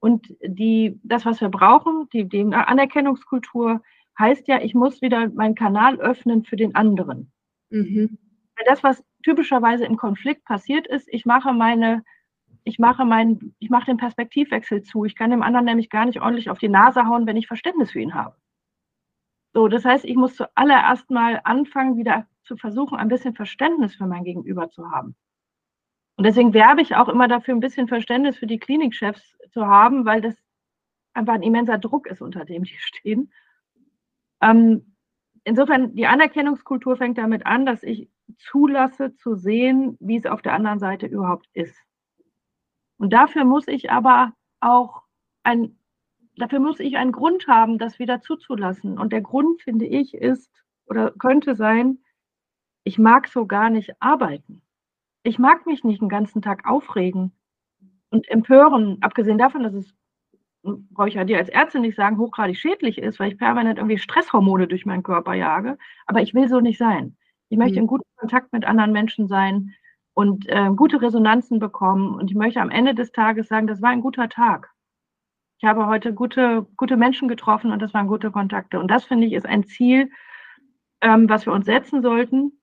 Und 0.00 0.28
die, 0.44 1.00
das, 1.02 1.26
was 1.26 1.40
wir 1.40 1.48
brauchen, 1.48 2.08
die, 2.12 2.28
die 2.28 2.42
Anerkennungskultur, 2.42 3.82
heißt 4.18 4.48
ja, 4.48 4.60
ich 4.60 4.74
muss 4.74 5.00
wieder 5.02 5.28
meinen 5.28 5.54
Kanal 5.54 5.98
öffnen 6.00 6.44
für 6.44 6.56
den 6.56 6.74
anderen. 6.74 7.32
Mhm. 7.70 8.18
Weil 8.56 8.66
das, 8.66 8.82
was 8.82 9.04
typischerweise 9.22 9.84
im 9.84 9.96
Konflikt 9.96 10.44
passiert 10.44 10.86
ist, 10.86 11.08
ich 11.08 11.24
mache 11.24 11.52
meine, 11.52 12.04
ich 12.64 12.78
mache 12.78 13.04
meinen, 13.04 13.54
ich 13.58 13.70
mache 13.70 13.86
den 13.86 13.96
Perspektivwechsel 13.96 14.82
zu. 14.82 15.04
Ich 15.04 15.14
kann 15.14 15.30
dem 15.30 15.42
anderen 15.42 15.66
nämlich 15.66 15.90
gar 15.90 16.06
nicht 16.06 16.20
ordentlich 16.20 16.50
auf 16.50 16.58
die 16.58 16.68
Nase 16.68 17.06
hauen, 17.06 17.26
wenn 17.26 17.36
ich 17.36 17.46
Verständnis 17.46 17.92
für 17.92 18.00
ihn 18.00 18.14
habe. 18.14 18.36
So, 19.54 19.68
das 19.68 19.84
heißt, 19.84 20.04
ich 20.04 20.16
muss 20.16 20.36
zuallererst 20.36 21.10
mal 21.10 21.40
anfangen, 21.44 21.96
wieder 21.96 22.26
zu 22.48 22.56
versuchen, 22.56 22.98
ein 22.98 23.08
bisschen 23.08 23.34
Verständnis 23.34 23.94
für 23.94 24.06
mein 24.06 24.24
Gegenüber 24.24 24.70
zu 24.70 24.90
haben. 24.90 25.14
Und 26.16 26.24
deswegen 26.24 26.52
werbe 26.52 26.82
ich 26.82 26.96
auch 26.96 27.08
immer 27.08 27.28
dafür, 27.28 27.54
ein 27.54 27.60
bisschen 27.60 27.86
Verständnis 27.86 28.36
für 28.36 28.48
die 28.48 28.58
Klinikchefs 28.58 29.38
zu 29.52 29.66
haben, 29.66 30.04
weil 30.04 30.20
das 30.20 30.34
einfach 31.12 31.34
ein 31.34 31.42
immenser 31.42 31.78
Druck 31.78 32.08
ist, 32.08 32.20
unter 32.22 32.44
dem 32.44 32.64
die 32.64 32.76
stehen. 32.78 33.32
Ähm, 34.40 34.96
insofern, 35.44 35.94
die 35.94 36.06
Anerkennungskultur 36.06 36.96
fängt 36.96 37.18
damit 37.18 37.46
an, 37.46 37.66
dass 37.66 37.84
ich 37.84 38.08
zulasse 38.36 39.14
zu 39.14 39.36
sehen, 39.36 39.96
wie 40.00 40.16
es 40.16 40.26
auf 40.26 40.42
der 40.42 40.54
anderen 40.54 40.80
Seite 40.80 41.06
überhaupt 41.06 41.48
ist. 41.52 41.76
Und 42.96 43.12
dafür 43.12 43.44
muss 43.44 43.68
ich 43.68 43.90
aber 43.90 44.32
auch 44.60 45.02
ein, 45.44 45.78
dafür 46.36 46.58
muss 46.58 46.80
ich 46.80 46.96
einen 46.96 47.12
Grund 47.12 47.46
haben, 47.46 47.78
das 47.78 47.98
wieder 47.98 48.20
zuzulassen. 48.20 48.98
Und 48.98 49.12
der 49.12 49.22
Grund, 49.22 49.62
finde 49.62 49.86
ich, 49.86 50.14
ist 50.14 50.50
oder 50.86 51.12
könnte 51.12 51.54
sein, 51.54 51.98
ich 52.88 52.98
mag 52.98 53.28
so 53.28 53.46
gar 53.46 53.68
nicht 53.68 53.90
arbeiten. 54.00 54.62
Ich 55.22 55.38
mag 55.38 55.66
mich 55.66 55.84
nicht 55.84 56.00
den 56.00 56.08
ganzen 56.08 56.40
Tag 56.40 56.66
aufregen 56.66 57.32
und 58.08 58.26
empören, 58.30 58.96
abgesehen 59.02 59.36
davon, 59.36 59.62
dass 59.62 59.74
es, 59.74 59.94
brauche 60.62 61.08
ich 61.08 61.16
ja 61.16 61.24
dir 61.24 61.36
als 61.36 61.50
Ärztin 61.50 61.82
nicht 61.82 61.96
sagen, 61.96 62.16
hochgradig 62.16 62.56
schädlich 62.56 62.96
ist, 62.96 63.20
weil 63.20 63.30
ich 63.30 63.38
permanent 63.38 63.76
irgendwie 63.78 63.98
Stresshormone 63.98 64.68
durch 64.68 64.86
meinen 64.86 65.02
Körper 65.02 65.34
jage. 65.34 65.76
Aber 66.06 66.22
ich 66.22 66.32
will 66.32 66.48
so 66.48 66.60
nicht 66.60 66.78
sein. 66.78 67.14
Ich 67.50 67.58
möchte 67.58 67.74
mhm. 67.74 67.82
in 67.82 67.86
gutem 67.88 68.10
Kontakt 68.16 68.54
mit 68.54 68.64
anderen 68.64 68.92
Menschen 68.92 69.28
sein 69.28 69.74
und 70.14 70.48
äh, 70.48 70.70
gute 70.74 71.02
Resonanzen 71.02 71.58
bekommen. 71.58 72.14
Und 72.14 72.30
ich 72.30 72.36
möchte 72.38 72.62
am 72.62 72.70
Ende 72.70 72.94
des 72.94 73.12
Tages 73.12 73.48
sagen, 73.48 73.66
das 73.66 73.82
war 73.82 73.90
ein 73.90 74.00
guter 74.00 74.30
Tag. 74.30 74.70
Ich 75.58 75.68
habe 75.68 75.86
heute 75.88 76.14
gute, 76.14 76.66
gute 76.78 76.96
Menschen 76.96 77.28
getroffen 77.28 77.70
und 77.70 77.82
das 77.82 77.92
waren 77.92 78.08
gute 78.08 78.30
Kontakte. 78.30 78.80
Und 78.80 78.90
das, 78.90 79.04
finde 79.04 79.26
ich, 79.26 79.34
ist 79.34 79.46
ein 79.46 79.64
Ziel, 79.64 80.10
ähm, 81.02 81.28
was 81.28 81.44
wir 81.44 81.52
uns 81.52 81.66
setzen 81.66 82.00
sollten 82.00 82.57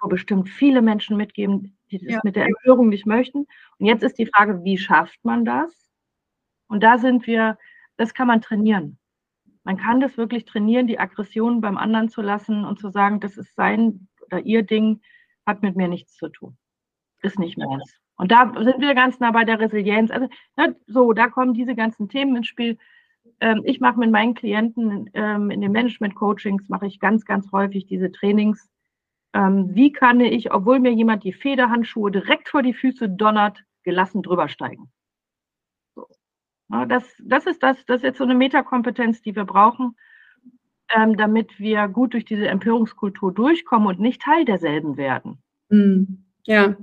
wo 0.00 0.08
bestimmt 0.08 0.48
viele 0.48 0.82
Menschen 0.82 1.16
mitgeben, 1.16 1.76
die 1.90 1.98
das 1.98 2.14
ja. 2.14 2.20
mit 2.22 2.36
der 2.36 2.46
Empörung 2.46 2.88
nicht 2.88 3.06
möchten. 3.06 3.46
Und 3.78 3.86
jetzt 3.86 4.02
ist 4.02 4.18
die 4.18 4.26
Frage, 4.26 4.62
wie 4.64 4.78
schafft 4.78 5.18
man 5.24 5.44
das? 5.44 5.90
Und 6.68 6.82
da 6.82 6.98
sind 6.98 7.26
wir, 7.26 7.58
das 7.96 8.14
kann 8.14 8.26
man 8.26 8.42
trainieren. 8.42 8.98
Man 9.64 9.76
kann 9.76 10.00
das 10.00 10.16
wirklich 10.16 10.44
trainieren, 10.44 10.86
die 10.86 10.98
Aggression 10.98 11.60
beim 11.60 11.76
anderen 11.76 12.08
zu 12.08 12.22
lassen 12.22 12.64
und 12.64 12.78
zu 12.78 12.90
sagen, 12.90 13.20
das 13.20 13.36
ist 13.36 13.54
sein 13.54 14.08
oder 14.26 14.40
ihr 14.40 14.62
Ding, 14.62 15.00
hat 15.46 15.62
mit 15.62 15.76
mir 15.76 15.88
nichts 15.88 16.16
zu 16.16 16.28
tun. 16.28 16.56
Ist 17.22 17.38
nicht 17.38 17.58
meins. 17.58 17.98
Und 18.16 18.32
da 18.32 18.52
sind 18.58 18.80
wir 18.80 18.94
ganz 18.94 19.20
nah 19.20 19.30
bei 19.30 19.44
der 19.44 19.60
Resilienz. 19.60 20.10
Also 20.10 20.28
ne, 20.56 20.76
so, 20.86 21.12
da 21.12 21.28
kommen 21.28 21.54
diese 21.54 21.74
ganzen 21.74 22.08
Themen 22.08 22.36
ins 22.36 22.48
Spiel. 22.48 22.78
Ähm, 23.40 23.62
ich 23.64 23.80
mache 23.80 23.98
mit 23.98 24.10
meinen 24.10 24.34
Klienten 24.34 25.10
ähm, 25.14 25.50
in 25.50 25.60
den 25.60 25.72
Management-Coachings 25.72 26.68
mache 26.68 26.86
ich 26.86 27.00
ganz, 27.00 27.24
ganz 27.24 27.50
häufig 27.52 27.86
diese 27.86 28.10
Trainings. 28.12 28.68
Ähm, 29.34 29.74
wie 29.74 29.92
kann 29.92 30.20
ich, 30.20 30.52
obwohl 30.52 30.80
mir 30.80 30.92
jemand 30.92 31.24
die 31.24 31.32
Federhandschuhe 31.32 32.10
direkt 32.10 32.48
vor 32.48 32.62
die 32.62 32.74
Füße 32.74 33.08
donnert, 33.08 33.62
gelassen 33.82 34.22
drüber 34.22 34.48
steigen? 34.48 34.90
So. 35.94 36.06
Ja, 36.70 36.86
das, 36.86 37.04
das 37.24 37.46
ist 37.46 37.62
das, 37.62 37.84
das 37.86 37.98
ist 37.98 38.04
jetzt 38.04 38.18
so 38.18 38.24
eine 38.24 38.34
Metakompetenz, 38.34 39.22
die 39.22 39.36
wir 39.36 39.44
brauchen, 39.44 39.96
ähm, 40.94 41.16
damit 41.16 41.58
wir 41.58 41.88
gut 41.88 42.14
durch 42.14 42.24
diese 42.24 42.48
Empörungskultur 42.48 43.32
durchkommen 43.32 43.88
und 43.88 44.00
nicht 44.00 44.22
Teil 44.22 44.44
derselben 44.44 44.96
werden. 44.96 45.42
Mhm. 45.68 46.24
Ja, 46.46 46.76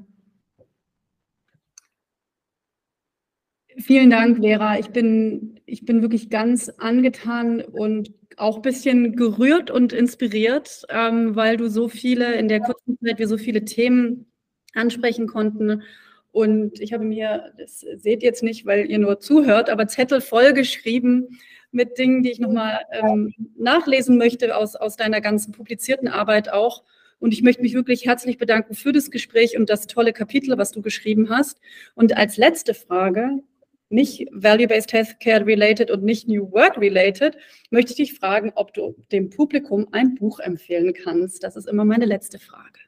Vielen 3.78 4.10
Dank, 4.10 4.40
Vera. 4.42 4.80
Ich 4.80 4.90
bin, 4.90 5.60
ich 5.66 5.86
bin 5.86 6.02
wirklich 6.02 6.30
ganz 6.30 6.70
angetan 6.78 7.62
und 7.62 8.14
auch 8.38 8.58
ein 8.58 8.62
bisschen 8.62 9.16
gerührt 9.16 9.70
und 9.70 9.92
inspiriert, 9.92 10.86
ähm, 10.90 11.36
weil 11.36 11.58
du 11.58 11.70
so 11.70 11.90
viele, 11.90 12.36
in 12.36 12.48
der 12.48 12.62
kurzen 12.62 12.98
Zeit 13.04 13.20
wir 13.20 13.28
so 13.28 13.38
viele 13.38 13.66
Themen 13.66 14.32
ansprechen 14.74 15.28
konnten. 15.28 15.84
Und 16.32 16.80
ich 16.80 16.94
habe 16.94 17.04
mir, 17.06 17.54
das 17.58 17.80
seht 17.80 18.24
ihr 18.24 18.28
jetzt 18.28 18.44
nicht, 18.44 18.66
weil 18.66 18.90
ihr 18.90 19.00
nur 19.00 19.20
zuhört, 19.20 19.70
aber 19.70 19.88
Zettel 19.88 20.22
voll 20.22 20.54
geschrieben 20.54 21.40
mit 21.72 21.98
Dingen, 21.98 22.24
die 22.24 22.32
ich 22.32 22.40
nochmal 22.40 22.80
ähm, 22.92 23.34
nachlesen 23.58 24.18
möchte 24.18 24.56
aus, 24.56 24.76
aus 24.76 24.96
deiner 24.96 25.22
ganzen 25.22 25.52
publizierten 25.52 26.08
Arbeit 26.08 26.52
auch. 26.52 26.84
Und 27.20 27.34
ich 27.34 27.42
möchte 27.42 27.62
mich 27.62 27.74
wirklich 27.74 28.06
herzlich 28.06 28.38
bedanken 28.38 28.76
für 28.76 28.92
das 28.92 29.12
Gespräch 29.12 29.58
und 29.58 29.70
das 29.70 29.88
tolle 29.88 30.14
Kapitel, 30.14 30.58
was 30.58 30.72
du 30.72 30.82
geschrieben 30.82 31.30
hast. 31.30 31.60
Und 31.94 32.16
als 32.18 32.38
letzte 32.38 32.74
Frage, 32.74 33.42
nicht 33.90 34.28
Value-Based 34.32 34.92
Healthcare 34.94 35.46
related 35.46 35.92
und 35.92 36.04
nicht 36.04 36.28
New 36.28 36.52
Work 36.52 36.78
related, 36.78 37.38
möchte 37.70 37.92
ich 37.92 37.98
dich 37.98 38.20
fragen, 38.20 38.52
ob 38.56 38.74
du 38.74 38.96
dem 39.12 39.30
Publikum 39.30 39.88
ein 39.92 40.16
Buch 40.16 40.40
empfehlen 40.40 40.94
kannst. 40.94 41.44
Das 41.44 41.56
ist 41.56 41.68
immer 41.68 41.86
meine 41.86 42.06
letzte 42.06 42.40
Frage. 42.40 42.80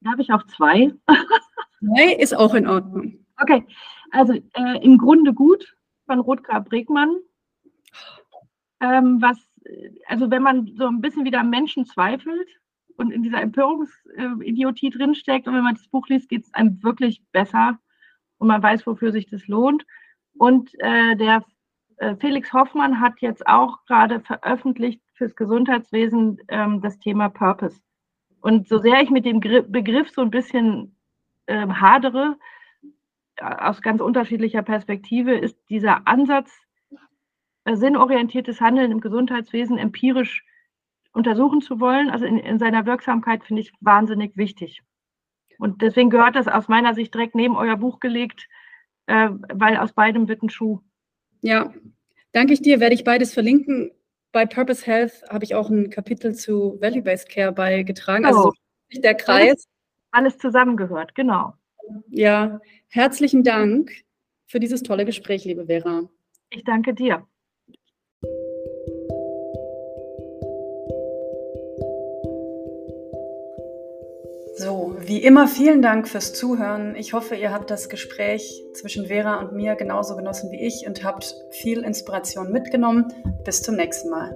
Da 0.00 0.12
habe 0.12 0.22
ich 0.22 0.32
auch 0.32 0.44
zwei. 0.46 0.92
Zwei 1.80 2.14
ist 2.14 2.34
auch 2.34 2.54
in 2.54 2.66
Ordnung. 2.66 3.26
Okay, 3.40 3.66
also 4.10 4.32
äh, 4.32 4.82
im 4.82 4.96
Grunde 4.96 5.34
gut 5.34 5.76
von 6.06 6.20
Rutger 6.20 6.60
Bregmann. 6.60 7.16
Ähm, 8.80 9.20
was, 9.20 9.38
also 10.06 10.30
wenn 10.30 10.42
man 10.42 10.74
so 10.76 10.86
ein 10.86 11.00
bisschen 11.00 11.24
wieder 11.24 11.40
am 11.40 11.50
Menschen 11.50 11.84
zweifelt 11.84 12.48
und 12.96 13.10
in 13.10 13.22
dieser 13.22 13.42
Empörungsidiotie 13.42 14.90
drinsteckt 14.90 15.46
und 15.46 15.54
wenn 15.54 15.64
man 15.64 15.74
das 15.74 15.88
Buch 15.88 16.08
liest, 16.08 16.28
geht 16.28 16.44
es 16.44 16.54
einem 16.54 16.82
wirklich 16.82 17.22
besser 17.32 17.78
und 18.38 18.48
man 18.48 18.62
weiß, 18.62 18.86
wofür 18.86 19.12
sich 19.12 19.26
das 19.26 19.46
lohnt. 19.46 19.84
Und 20.38 20.70
äh, 20.80 21.16
der 21.16 21.44
äh, 21.98 22.16
Felix 22.16 22.52
Hoffmann 22.52 23.00
hat 23.00 23.20
jetzt 23.20 23.46
auch 23.46 23.84
gerade 23.86 24.20
veröffentlicht 24.20 25.00
fürs 25.14 25.34
Gesundheitswesen 25.34 26.38
ähm, 26.48 26.80
das 26.80 26.98
Thema 26.98 27.28
Purpose. 27.28 27.80
Und 28.40 28.68
so 28.68 28.78
sehr 28.78 29.00
ich 29.00 29.10
mit 29.10 29.24
dem 29.24 29.40
Begriff 29.40 30.10
so 30.10 30.20
ein 30.20 30.30
bisschen 30.30 30.96
äh, 31.46 31.66
hadere, 31.66 32.36
aus 33.40 33.82
ganz 33.82 34.00
unterschiedlicher 34.00 34.62
Perspektive, 34.62 35.34
ist 35.34 35.58
dieser 35.68 36.06
Ansatz, 36.06 36.52
äh, 37.64 37.76
sinnorientiertes 37.76 38.60
Handeln 38.60 38.92
im 38.92 39.00
Gesundheitswesen 39.00 39.78
empirisch 39.78 40.44
untersuchen 41.12 41.60
zu 41.62 41.80
wollen, 41.80 42.10
also 42.10 42.24
in, 42.26 42.38
in 42.38 42.58
seiner 42.58 42.86
Wirksamkeit, 42.86 43.42
finde 43.42 43.62
ich 43.62 43.72
wahnsinnig 43.80 44.36
wichtig. 44.36 44.82
Und 45.58 45.82
deswegen 45.82 46.10
gehört 46.10 46.36
das 46.36 46.48
aus 46.48 46.68
meiner 46.68 46.94
Sicht 46.94 47.14
direkt 47.14 47.34
neben 47.34 47.56
euer 47.56 47.76
Buch 47.76 48.00
gelegt, 48.00 48.46
äh, 49.06 49.30
weil 49.52 49.76
aus 49.76 49.92
beidem 49.92 50.28
wird 50.28 50.42
ein 50.42 50.50
Schuh. 50.50 50.80
Ja, 51.42 51.72
danke 52.32 52.52
ich 52.52 52.62
dir. 52.62 52.80
Werde 52.80 52.94
ich 52.94 53.04
beides 53.04 53.32
verlinken. 53.32 53.90
Bei 54.32 54.46
Purpose 54.46 54.84
Health 54.84 55.22
habe 55.30 55.44
ich 55.44 55.54
auch 55.54 55.70
ein 55.70 55.90
Kapitel 55.90 56.34
zu 56.34 56.78
Value-Based 56.80 57.28
Care 57.28 57.52
beigetragen. 57.52 58.24
Also 58.24 58.52
so 58.90 59.00
der 59.00 59.14
Kreis. 59.14 59.42
Alles, 59.42 59.68
alles 60.10 60.38
zusammengehört, 60.38 61.14
genau. 61.14 61.54
Ja, 62.08 62.60
herzlichen 62.88 63.44
Dank 63.44 63.92
für 64.46 64.60
dieses 64.60 64.82
tolle 64.82 65.04
Gespräch, 65.04 65.44
liebe 65.44 65.66
Vera. 65.66 66.08
Ich 66.50 66.64
danke 66.64 66.94
dir. 66.94 67.26
So, 74.58 74.96
wie 74.98 75.22
immer 75.22 75.48
vielen 75.48 75.82
Dank 75.82 76.08
fürs 76.08 76.32
Zuhören. 76.32 76.96
Ich 76.96 77.12
hoffe, 77.12 77.34
ihr 77.34 77.52
habt 77.52 77.70
das 77.70 77.90
Gespräch 77.90 78.64
zwischen 78.72 79.06
Vera 79.06 79.38
und 79.40 79.52
mir 79.52 79.74
genauso 79.74 80.16
genossen 80.16 80.50
wie 80.50 80.66
ich 80.66 80.86
und 80.86 81.04
habt 81.04 81.36
viel 81.50 81.82
Inspiration 81.82 82.50
mitgenommen. 82.50 83.12
Bis 83.44 83.60
zum 83.60 83.76
nächsten 83.76 84.08
Mal. 84.08 84.34